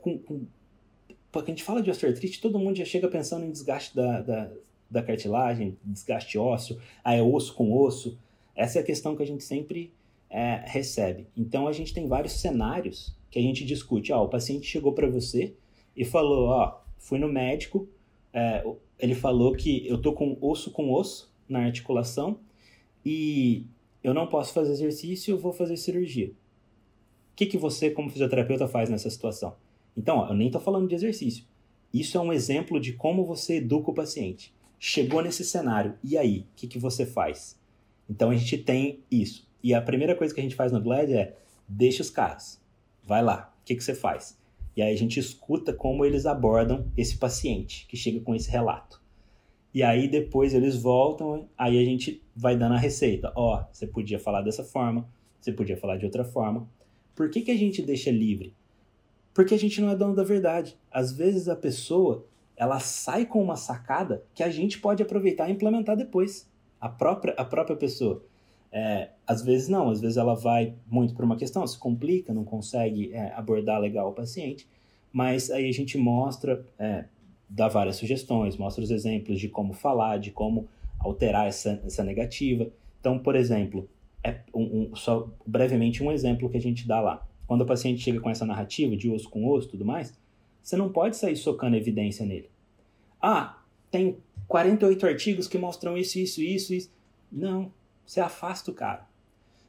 [0.00, 0.46] com, com.
[1.30, 4.50] Porque a gente fala de osteoartrite, todo mundo já chega pensando em desgaste da, da,
[4.90, 8.18] da cartilagem, desgaste ósseo, ah, é osso com osso.
[8.54, 9.92] Essa é a questão que a gente sempre
[10.28, 11.26] é, recebe.
[11.36, 14.12] Então, a gente tem vários cenários que a gente discute.
[14.12, 15.54] Ó, o paciente chegou para você
[15.96, 17.88] e falou: Ó, fui no médico,
[18.32, 18.64] é,
[18.98, 22.38] ele falou que eu tô com osso com osso na articulação
[23.04, 23.66] e
[24.02, 26.28] eu não posso fazer exercício, eu vou fazer cirurgia.
[26.28, 29.54] O que, que você, como fisioterapeuta, faz nessa situação?
[29.96, 31.44] Então, ó, eu nem estou falando de exercício.
[31.92, 34.54] Isso é um exemplo de como você educa o paciente.
[34.78, 36.40] Chegou nesse cenário, e aí?
[36.40, 37.58] O que, que você faz?
[38.08, 39.48] Então, a gente tem isso.
[39.62, 41.36] E a primeira coisa que a gente faz no Glad é
[41.68, 42.60] deixa os caras.
[43.04, 43.52] Vai lá.
[43.60, 44.38] O que, que você faz?
[44.76, 49.00] E aí a gente escuta como eles abordam esse paciente que chega com esse relato.
[49.72, 53.32] E aí depois eles voltam, aí a gente vai dando a receita.
[53.36, 55.08] Ó, oh, você podia falar dessa forma,
[55.40, 56.68] você podia falar de outra forma.
[57.14, 58.54] Por que, que a gente deixa livre?
[59.40, 60.76] Porque a gente não é dono da verdade.
[60.92, 65.52] Às vezes a pessoa, ela sai com uma sacada que a gente pode aproveitar e
[65.52, 66.46] implementar depois.
[66.78, 68.22] A própria, a própria pessoa.
[68.70, 72.44] É, às vezes não, às vezes ela vai muito por uma questão, se complica, não
[72.44, 74.68] consegue é, abordar legal o paciente,
[75.10, 77.06] mas aí a gente mostra, é,
[77.48, 80.68] dá várias sugestões, mostra os exemplos de como falar, de como
[80.98, 82.70] alterar essa, essa negativa.
[83.00, 83.88] Então, por exemplo,
[84.22, 87.26] é um, um, só brevemente um exemplo que a gente dá lá.
[87.50, 90.16] Quando o paciente chega com essa narrativa de osso com osso e tudo mais,
[90.62, 92.48] você não pode sair socando evidência nele.
[93.20, 96.92] Ah, tem 48 artigos que mostram isso, isso, isso, isso.
[97.28, 97.72] Não,
[98.06, 99.04] você afasta o cara.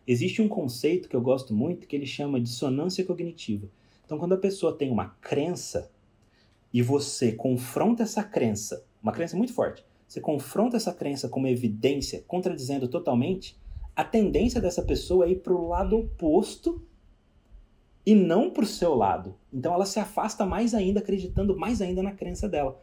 [0.05, 3.67] Existe um conceito que eu gosto muito que ele chama dissonância cognitiva.
[4.05, 5.91] Então, quando a pessoa tem uma crença
[6.71, 11.49] e você confronta essa crença, uma crença muito forte, você confronta essa crença com uma
[11.49, 13.57] evidência, contradizendo totalmente,
[13.95, 16.79] a tendência dessa pessoa é ir para o lado oposto
[18.05, 19.35] e não para o seu lado.
[19.53, 22.81] Então ela se afasta mais ainda, acreditando mais ainda na crença dela.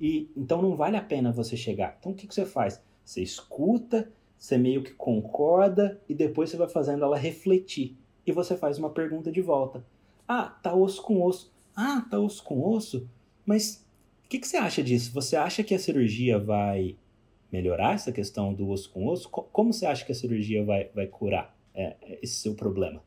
[0.00, 1.96] E então não vale a pena você chegar.
[1.98, 2.82] Então o que, que você faz?
[3.04, 7.96] Você escuta, você meio que concorda e depois você vai fazendo ela refletir.
[8.26, 9.84] E você faz uma pergunta de volta.
[10.26, 11.52] Ah, tá osso com osso.
[11.74, 13.08] Ah, tá osso com osso?
[13.44, 13.84] Mas
[14.24, 15.12] o que, que você acha disso?
[15.12, 16.96] Você acha que a cirurgia vai
[17.50, 19.28] melhorar essa questão do osso com osso?
[19.28, 23.02] Como você acha que a cirurgia vai, vai curar é, esse seu problema?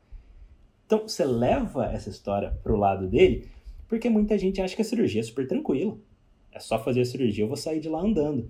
[0.85, 3.47] Então, você leva essa história pro lado dele,
[3.87, 5.97] porque muita gente acha que a cirurgia é super tranquila.
[6.51, 8.49] É só fazer a cirurgia, eu vou sair de lá andando.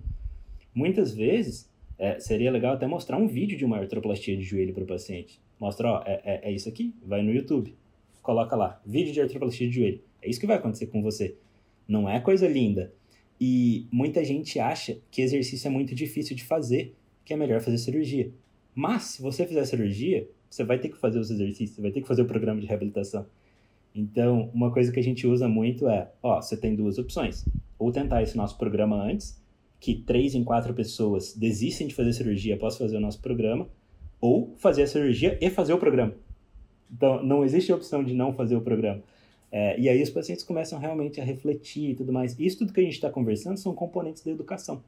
[0.74, 1.68] Muitas vezes,
[1.98, 5.40] é, seria legal até mostrar um vídeo de uma artroplastia de joelho para o paciente.
[5.58, 7.74] Mostra, ó, é, é, é, isso aqui, vai no YouTube,
[8.22, 10.00] coloca lá, vídeo de artroplastia de joelho.
[10.20, 11.36] É isso que vai acontecer com você.
[11.88, 12.92] Não é coisa linda.
[13.40, 17.78] E muita gente acha que exercício é muito difícil de fazer, que é melhor fazer
[17.78, 18.30] cirurgia.
[18.74, 22.00] Mas, se você fizer cirurgia, você vai ter que fazer os exercícios, você vai ter
[22.00, 23.26] que fazer o programa de reabilitação.
[23.94, 27.44] Então, uma coisa que a gente usa muito é, ó, você tem duas opções.
[27.78, 29.38] Ou tentar esse nosso programa antes,
[29.78, 33.68] que três em quatro pessoas desistem de fazer cirurgia após fazer o nosso programa,
[34.18, 36.14] ou fazer a cirurgia e fazer o programa.
[36.90, 39.02] Então, não existe a opção de não fazer o programa.
[39.52, 42.38] É, e aí os pacientes começam realmente a refletir e tudo mais.
[42.38, 44.82] Isso tudo que a gente está conversando são componentes da educação.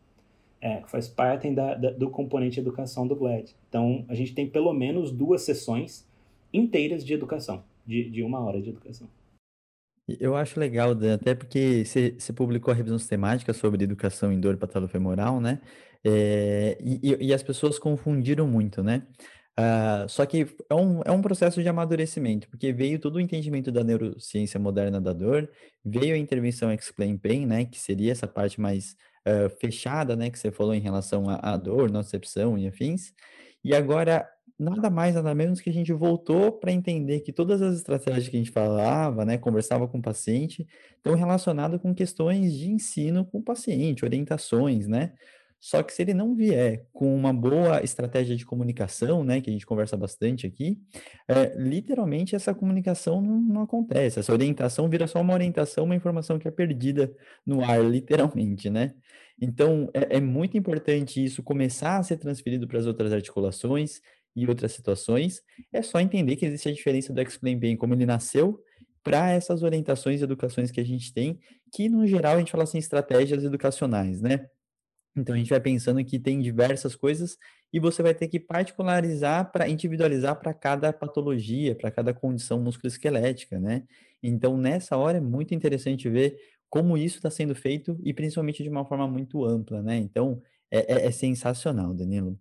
[0.61, 3.55] É, que faz parte da, da, do componente educação do GLAD.
[3.69, 6.05] Então, a gente tem pelo menos duas sessões
[6.53, 9.09] inteiras de educação, de, de uma hora de educação.
[10.19, 14.57] Eu acho legal, Dan, até porque você publicou a revisão sistemática sobre educação em dor
[14.57, 15.61] patelofemoral, né?
[16.03, 19.07] É, e, e, as pessoas confundiram muito, né?
[19.59, 23.73] Uh, só que é um, é um processo de amadurecimento, porque veio todo o entendimento
[23.73, 25.51] da neurociência moderna da dor,
[25.85, 27.65] veio a intervenção Explain Pain, né?
[27.65, 28.97] Que seria essa parte mais
[29.29, 30.31] uh, fechada, né?
[30.31, 33.13] Que você falou em relação à, dor, nocicepção e afins.
[33.63, 37.77] E agora nada mais, nada menos que a gente voltou para entender que todas as
[37.77, 40.67] estratégias que a gente falava, né, conversava com o paciente,
[40.97, 45.13] estão relacionadas com questões de ensino com o paciente, orientações, né?
[45.61, 49.53] Só que se ele não vier com uma boa estratégia de comunicação, né, que a
[49.53, 50.79] gente conversa bastante aqui,
[51.27, 54.21] é, literalmente essa comunicação não, não, acontece.
[54.21, 57.13] Essa orientação vira só uma orientação, uma informação que é perdida
[57.45, 58.95] no ar, literalmente, né?
[59.41, 64.01] Então, é, é muito importante isso começar a ser transferido para as outras articulações,
[64.39, 65.43] e outras situações,
[65.73, 68.61] é só entender que existe a diferença do Explain Bem, como ele nasceu,
[69.03, 71.39] para essas orientações e educações que a gente tem,
[71.73, 74.47] que no geral a gente fala assim, estratégias educacionais, né?
[75.17, 77.37] Então a gente vai pensando que tem diversas coisas
[77.73, 83.59] e você vai ter que particularizar para individualizar para cada patologia, para cada condição musculoesquelética,
[83.59, 83.85] né?
[84.23, 86.37] Então nessa hora é muito interessante ver
[86.71, 89.97] como isso está sendo feito e principalmente de uma forma muito ampla, né?
[89.97, 90.41] Então
[90.71, 92.39] é, é, é sensacional, Danilo.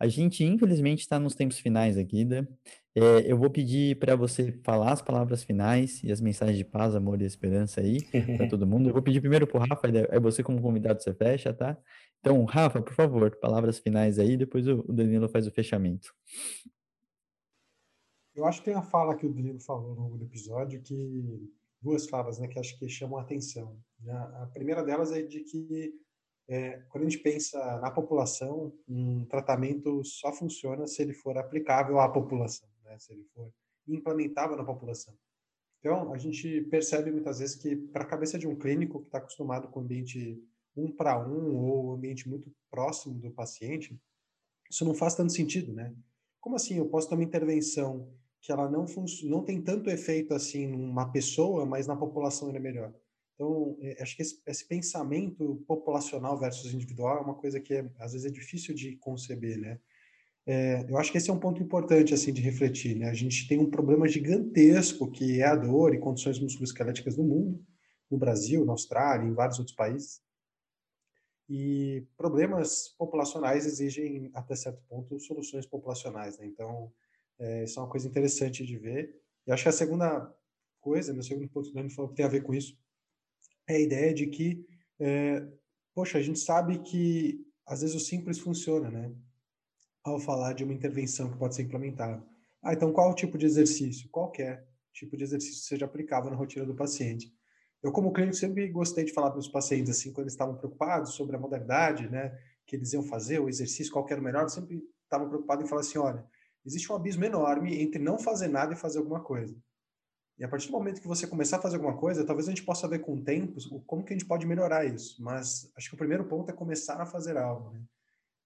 [0.00, 2.48] A gente, infelizmente, está nos tempos finais aqui, né?
[2.94, 6.96] É, eu vou pedir para você falar as palavras finais e as mensagens de paz,
[6.96, 7.98] amor e esperança aí
[8.36, 8.88] para todo mundo.
[8.88, 11.76] Eu vou pedir primeiro para o Rafa, é você como convidado você fecha, tá?
[12.18, 16.14] Então, Rafa, por favor, palavras finais aí, depois o Danilo faz o fechamento.
[18.34, 21.46] Eu acho que tem a fala que o Danilo falou no longo do episódio que
[21.82, 23.78] duas falas né, que acho que chamam a atenção.
[24.08, 25.92] A primeira delas é de que
[26.50, 32.00] é, quando a gente pensa na população, um tratamento só funciona se ele for aplicável
[32.00, 32.98] à população, né?
[32.98, 33.52] se ele for
[33.86, 35.14] implementável na população.
[35.78, 39.18] Então, a gente percebe muitas vezes que, para a cabeça de um clínico que está
[39.18, 40.42] acostumado com ambiente
[40.76, 43.96] um para um ou ambiente muito próximo do paciente,
[44.68, 45.94] isso não faz tanto sentido, né?
[46.40, 46.78] Como assim?
[46.78, 48.86] Eu posso ter uma intervenção que ela não,
[49.24, 52.92] não tem tanto efeito assim numa pessoa, mas na população ele é melhor.
[53.40, 57.90] Então, é, acho que esse, esse, pensamento populacional versus individual é uma coisa que é,
[57.98, 59.80] às vezes é difícil de conceber, né?
[60.44, 63.08] É, eu acho que esse é um ponto importante assim de refletir, né?
[63.08, 67.64] A gente tem um problema gigantesco que é a dor e condições musculoesqueléticas no mundo,
[68.10, 70.20] no Brasil, na Austrália, em vários outros países.
[71.48, 76.44] E problemas populacionais exigem até certo ponto soluções populacionais, né?
[76.44, 76.92] Então,
[77.38, 79.18] é, isso é uma coisa interessante de ver.
[79.46, 80.30] E acho que a segunda
[80.78, 82.78] coisa, o segundo ponto que o Dani falou que tem a ver com isso,
[83.72, 84.66] é a ideia de que,
[84.98, 85.46] é,
[85.94, 89.12] poxa, a gente sabe que às vezes o simples funciona, né?
[90.02, 92.24] Ao falar de uma intervenção que pode ser implementada.
[92.62, 94.08] Ah, então qual o tipo de exercício?
[94.10, 97.32] Qualquer tipo de exercício seja aplicável na rotina do paciente.
[97.82, 101.14] Eu, como clínico, sempre gostei de falar para os pacientes, assim, quando eles estavam preocupados
[101.14, 104.82] sobre a modalidade, né, que eles iam fazer, o exercício, qual era o melhor, sempre
[105.04, 106.24] estava preocupado em falar assim, olha,
[106.64, 109.56] existe um abismo enorme entre não fazer nada e fazer alguma coisa.
[110.40, 112.64] E a partir do momento que você começar a fazer alguma coisa, talvez a gente
[112.64, 115.22] possa ver com o tempo como que a gente pode melhorar isso.
[115.22, 117.72] Mas acho que o primeiro ponto é começar a fazer algo.
[117.72, 117.82] Né?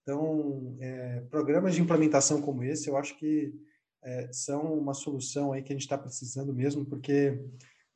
[0.03, 3.55] Então, é, programas de implementação como esse, eu acho que
[4.03, 7.41] é, são uma solução aí que a gente está precisando mesmo, porque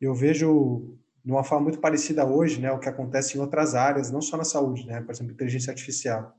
[0.01, 4.13] eu vejo de uma forma muito parecida hoje, né, o que acontece em outras áreas,
[4.13, 6.33] não só na saúde, né, por exemplo, inteligência artificial.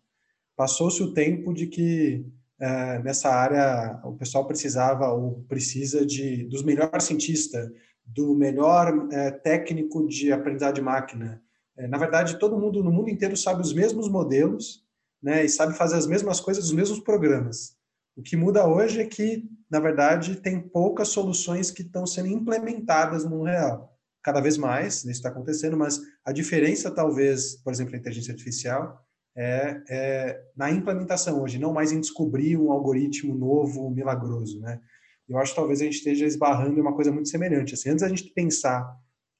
[0.55, 2.25] Passou-se o tempo de que
[2.59, 7.69] é, nessa área o pessoal precisava ou precisa de dos melhores cientistas,
[8.05, 11.41] do melhor é, técnico de aprendizado de máquina.
[11.77, 14.83] É, na verdade, todo mundo no mundo inteiro sabe os mesmos modelos,
[15.21, 17.77] né, e sabe fazer as mesmas coisas, os mesmos programas.
[18.15, 23.23] O que muda hoje é que, na verdade, tem poucas soluções que estão sendo implementadas
[23.23, 23.97] no real.
[24.21, 29.05] Cada vez mais, isso está acontecendo, mas a diferença, talvez, por exemplo, na inteligência artificial,
[29.41, 34.81] é, é, na implementação hoje, não mais em descobrir um algoritmo novo, milagroso, né?
[35.29, 37.73] Eu acho que talvez a gente esteja esbarrando em uma coisa muito semelhante.
[37.73, 38.85] Assim, antes da gente pensar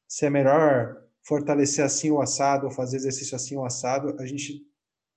[0.07, 4.61] se é melhor fortalecer assim o assado ou fazer exercício assim o assado, a gente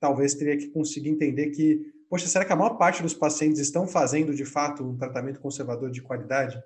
[0.00, 1.80] talvez teria que conseguir entender que,
[2.10, 5.92] poxa, será que a maior parte dos pacientes estão fazendo de fato um tratamento conservador
[5.92, 6.60] de qualidade?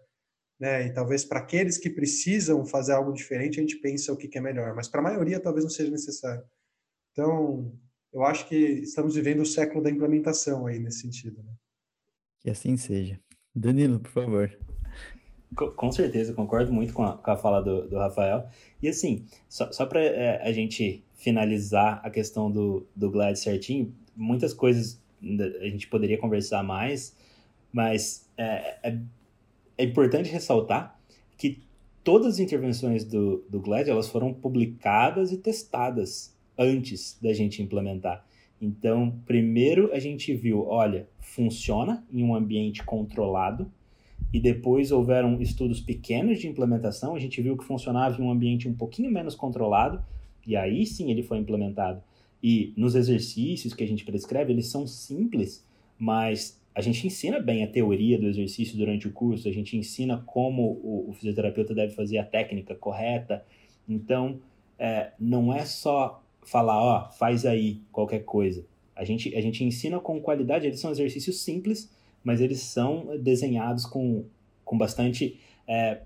[0.59, 0.87] Né?
[0.87, 4.39] E talvez para aqueles que precisam fazer algo diferente, a gente pensa o que, que
[4.39, 6.43] é melhor, mas para a maioria talvez não seja necessário.
[7.13, 7.79] Então,
[8.17, 11.43] eu acho que estamos vivendo o século da implementação aí nesse sentido.
[11.43, 11.53] Né?
[12.41, 13.21] Que assim seja.
[13.55, 14.59] Danilo, por favor.
[15.55, 18.49] Com certeza, concordo muito com a, com a fala do, do, Rafael.
[18.83, 23.95] E assim, só, só para é, a gente finalizar a questão do, do Glad certinho,
[24.17, 24.99] muitas coisas
[25.61, 27.15] a gente poderia conversar mais,
[27.71, 28.99] mas é, é,
[29.77, 30.99] é importante ressaltar
[31.37, 31.63] que
[32.03, 38.25] todas as intervenções do, do GLAD elas foram publicadas e testadas antes da gente implementar.
[38.61, 43.71] Então, primeiro a gente viu, olha, funciona em um ambiente controlado,
[44.33, 48.69] e depois houveram estudos pequenos de implementação, a gente viu que funcionava em um ambiente
[48.69, 50.03] um pouquinho menos controlado,
[50.47, 52.03] e aí sim ele foi implementado.
[52.43, 55.67] E nos exercícios que a gente prescreve, eles são simples,
[55.99, 60.23] mas a gente ensina bem a teoria do exercício durante o curso, a gente ensina
[60.27, 63.45] como o, fisioterapeuta deve fazer a técnica correta.
[63.89, 64.41] Então,
[64.79, 68.65] é, não é só falar, ó, faz aí qualquer coisa.
[68.95, 71.93] A gente, a gente ensina com qualidade, eles são exercícios simples,
[72.25, 74.25] mas eles são desenhados com,
[74.65, 75.39] com bastante
[75.69, 76.01] é,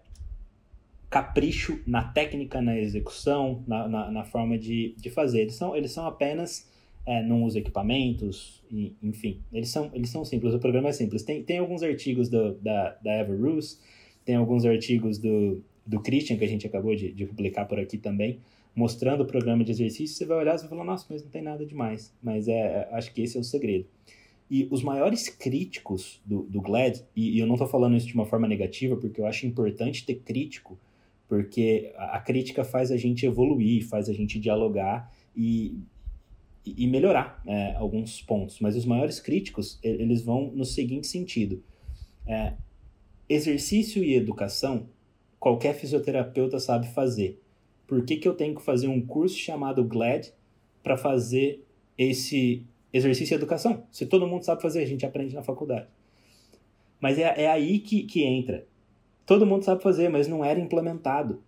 [1.09, 5.43] capricho na técnica, na execução, na, na, na, forma de, de fazer.
[5.43, 6.69] Eles são, eles são apenas,
[7.07, 11.23] é, não usam equipamentos, e, enfim, eles são, eles são simples, o programa é simples.
[11.23, 13.79] Tem, tem alguns artigos do, da, da Eva Roos,
[14.25, 17.99] tem alguns artigos do, do Christian, que a gente acabou de, de publicar por aqui
[17.99, 18.41] também,
[18.75, 21.43] mostrando o programa de exercício, você vai olhar e vai falar, nossa, mas não tem
[21.43, 22.15] nada demais.
[22.23, 23.87] Mas é, é, acho que esse é o segredo.
[24.51, 28.15] E os maiores críticos do, do GLAD, e, e eu não estou falando isso de
[28.15, 30.79] uma forma negativa, porque eu acho importante ter crítico,
[31.29, 35.79] porque a, a crítica faz a gente evoluir, faz a gente dialogar e,
[36.65, 38.59] e melhorar é, alguns pontos.
[38.61, 41.63] Mas os maiores críticos, eles vão no seguinte sentido.
[42.27, 42.55] É,
[43.29, 44.89] exercício e educação,
[45.39, 47.41] qualquer fisioterapeuta sabe fazer
[47.91, 50.33] por que, que eu tenho que fazer um curso chamado GLAD
[50.81, 51.67] para fazer
[51.99, 53.83] esse exercício de educação?
[53.91, 55.89] Se todo mundo sabe fazer, a gente aprende na faculdade.
[57.01, 58.65] Mas é, é aí que, que entra.
[59.27, 61.43] Todo mundo sabe fazer, mas não era implementado.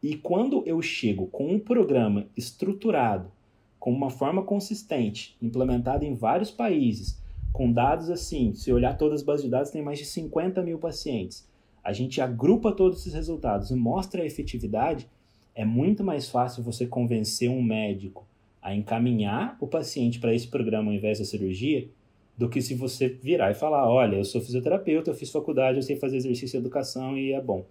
[0.00, 3.32] E quando eu chego com um programa estruturado,
[3.80, 7.20] com uma forma consistente, implementado em vários países,
[7.52, 10.78] com dados assim, se olhar todas as bases de dados, tem mais de 50 mil
[10.78, 11.50] pacientes.
[11.82, 15.10] A gente agrupa todos esses resultados e mostra a efetividade,
[15.58, 18.24] é muito mais fácil você convencer um médico
[18.62, 21.88] a encaminhar o paciente para esse programa ao invés da cirurgia
[22.36, 25.82] do que se você virar e falar: olha, eu sou fisioterapeuta, eu fiz faculdade, eu
[25.82, 27.66] sei fazer exercício e educação e é bom.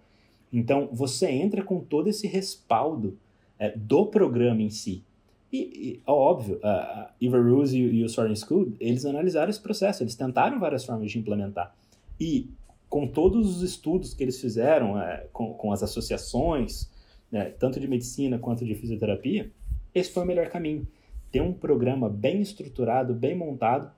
[0.52, 3.16] Então, você entra com todo esse respaldo
[3.58, 5.02] é, do programa em si.
[5.50, 7.38] E, e óbvio, a Eva
[7.72, 11.74] e, e o Soaring School, eles analisaram esse processo, eles tentaram várias formas de implementar.
[12.20, 12.50] E
[12.86, 16.90] com todos os estudos que eles fizeram, é, com, com, as associações,
[17.30, 19.50] né, tanto de medicina quanto de fisioterapia,
[19.94, 20.86] esse foi o melhor caminho.
[21.30, 23.90] Ter um programa bem estruturado, bem montado,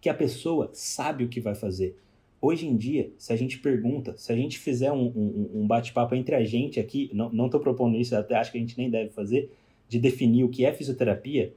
[0.00, 1.96] que a pessoa sabe o que vai fazer.
[2.40, 6.14] Hoje em dia, se a gente pergunta, se a gente fizer um, um, um bate-papo
[6.14, 9.10] entre a gente aqui, não estou propondo isso, até acho que a gente nem deve
[9.10, 9.52] fazer,
[9.88, 11.54] de definir o que é fisioterapia,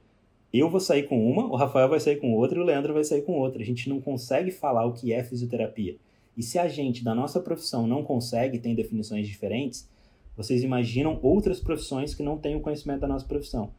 [0.52, 3.04] eu vou sair com uma, o Rafael vai sair com outra e o Leandro vai
[3.04, 3.60] sair com outra.
[3.60, 5.96] A gente não consegue falar o que é fisioterapia.
[6.36, 9.88] E se a gente, da nossa profissão, não consegue, tem definições diferentes,
[10.36, 13.72] vocês imaginam outras profissões que não têm o conhecimento da nossa profissão.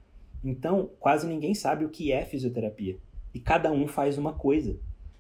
[0.44, 2.98] Então, quase ninguém sabe o que é fisioterapia.
[3.34, 4.78] E cada um faz uma coisa.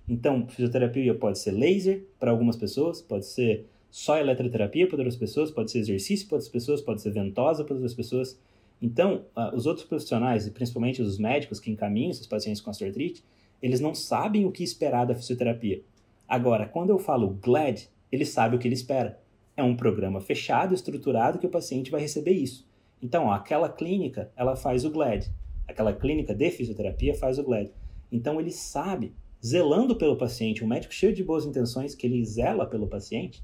[0.07, 5.51] Então, fisioterapia pode ser laser para algumas pessoas, pode ser só eletroterapia para outras pessoas,
[5.51, 8.39] pode ser exercício para outras pessoas, pode ser ventosa para outras pessoas.
[8.81, 13.23] Então, os outros profissionais, e principalmente os médicos que encaminham esses pacientes com osteoartrite,
[13.61, 15.81] eles não sabem o que esperar da fisioterapia.
[16.27, 19.19] Agora, quando eu falo GLAD, ele sabe o que ele espera.
[19.57, 22.65] É um programa fechado, estruturado, que o paciente vai receber isso.
[23.01, 25.29] Então, ó, aquela clínica, ela faz o GLAD.
[25.67, 27.71] Aquela clínica de fisioterapia faz o GLAD.
[28.11, 32.65] Então, ele sabe, zelando pelo paciente, um médico cheio de boas intenções, que ele zela
[32.65, 33.43] pelo paciente,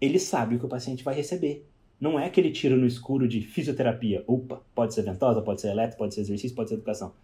[0.00, 1.66] ele sabe o que o paciente vai receber.
[1.98, 4.22] Não é aquele tiro no escuro de fisioterapia.
[4.26, 7.14] Opa, pode ser ventosa, pode ser elétrica, pode ser exercício, pode ser educação.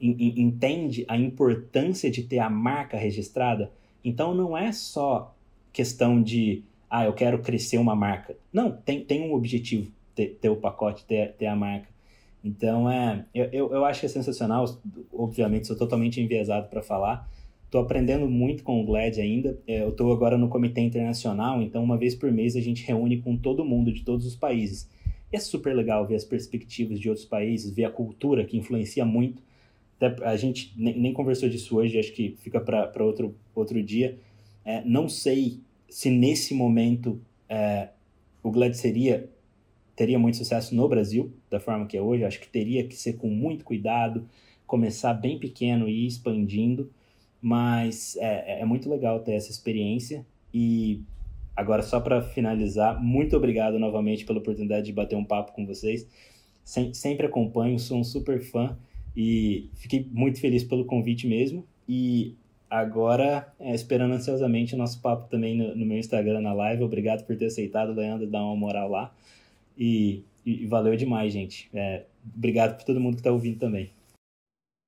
[0.00, 3.70] Entende a importância de ter a marca registrada?
[4.04, 5.34] Então não é só
[5.72, 8.36] questão de, ah, eu quero crescer uma marca.
[8.52, 11.88] Não, tem, tem um objetivo, ter, ter o pacote, ter, ter a marca.
[12.44, 14.64] Então, é, eu, eu acho que é sensacional.
[15.12, 17.28] Obviamente, sou totalmente enviesado para falar,
[17.66, 19.58] Estou aprendendo muito com o GLAD ainda.
[19.66, 23.18] É, eu estou agora no Comitê Internacional, então uma vez por mês a gente reúne
[23.18, 24.88] com todo mundo de todos os países.
[25.32, 29.04] E é super legal ver as perspectivas de outros países, ver a cultura que influencia
[29.04, 29.42] muito.
[30.00, 34.16] Até a gente nem, nem conversou disso hoje, acho que fica para outro, outro dia.
[34.64, 37.88] É, não sei se nesse momento é,
[38.42, 39.28] o GLAD seria,
[39.94, 42.24] teria muito sucesso no Brasil, da forma que é hoje.
[42.24, 44.28] Acho que teria que ser com muito cuidado,
[44.66, 46.90] começar bem pequeno e ir expandindo.
[47.40, 50.26] Mas é, é muito legal ter essa experiência.
[50.52, 51.02] E
[51.54, 56.08] agora, só para finalizar, muito obrigado novamente pela oportunidade de bater um papo com vocês.
[56.64, 58.76] Sem, sempre acompanho, sou um super fã
[59.16, 61.64] e fiquei muito feliz pelo convite mesmo.
[61.88, 62.34] E
[62.70, 66.82] agora, é, esperando ansiosamente o nosso papo também no, no, meu Instagram, na live.
[66.82, 69.14] Obrigado por ter aceitado, Leandro, dar uma moral lá.
[69.76, 71.68] E, e valeu demais, gente.
[71.74, 72.04] É,
[72.34, 73.90] obrigado por todo mundo que está ouvindo também.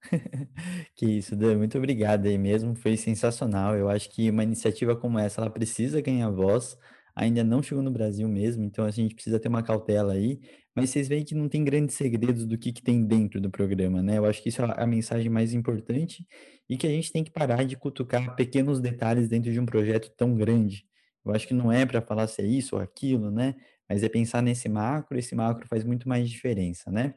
[0.94, 3.76] Que isso, Dan, muito obrigado aí mesmo, foi sensacional.
[3.76, 6.76] Eu acho que uma iniciativa como essa, ela precisa ganhar voz,
[7.14, 10.40] ainda não chegou no Brasil mesmo, então a gente precisa ter uma cautela aí,
[10.78, 14.02] mas vocês veem que não tem grandes segredos do que, que tem dentro do programa,
[14.02, 14.18] né?
[14.18, 16.26] Eu acho que isso é a mensagem mais importante
[16.68, 20.10] e que a gente tem que parar de cutucar pequenos detalhes dentro de um projeto
[20.16, 20.86] tão grande.
[21.24, 23.54] Eu acho que não é para falar se é isso ou aquilo, né?
[23.88, 27.14] Mas é pensar nesse macro, esse macro faz muito mais diferença, né?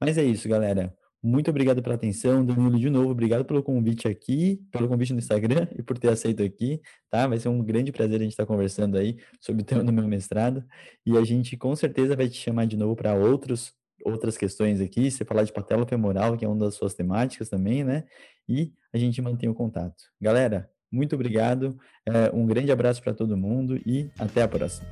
[0.00, 0.94] Mas é isso, galera.
[1.26, 5.66] Muito obrigado pela atenção, Danilo, de novo, obrigado pelo convite aqui, pelo convite no Instagram
[5.76, 7.26] e por ter aceito aqui, tá?
[7.26, 10.06] Vai ser um grande prazer a gente estar conversando aí sobre o tema do meu
[10.06, 10.64] mestrado
[11.04, 13.74] e a gente com certeza vai te chamar de novo para outros
[14.04, 17.82] outras questões aqui, você falar de patela femoral, que é uma das suas temáticas também,
[17.82, 18.04] né?
[18.48, 20.04] E a gente mantém o contato.
[20.20, 24.88] Galera, muito obrigado, é, um grande abraço para todo mundo e até a próxima.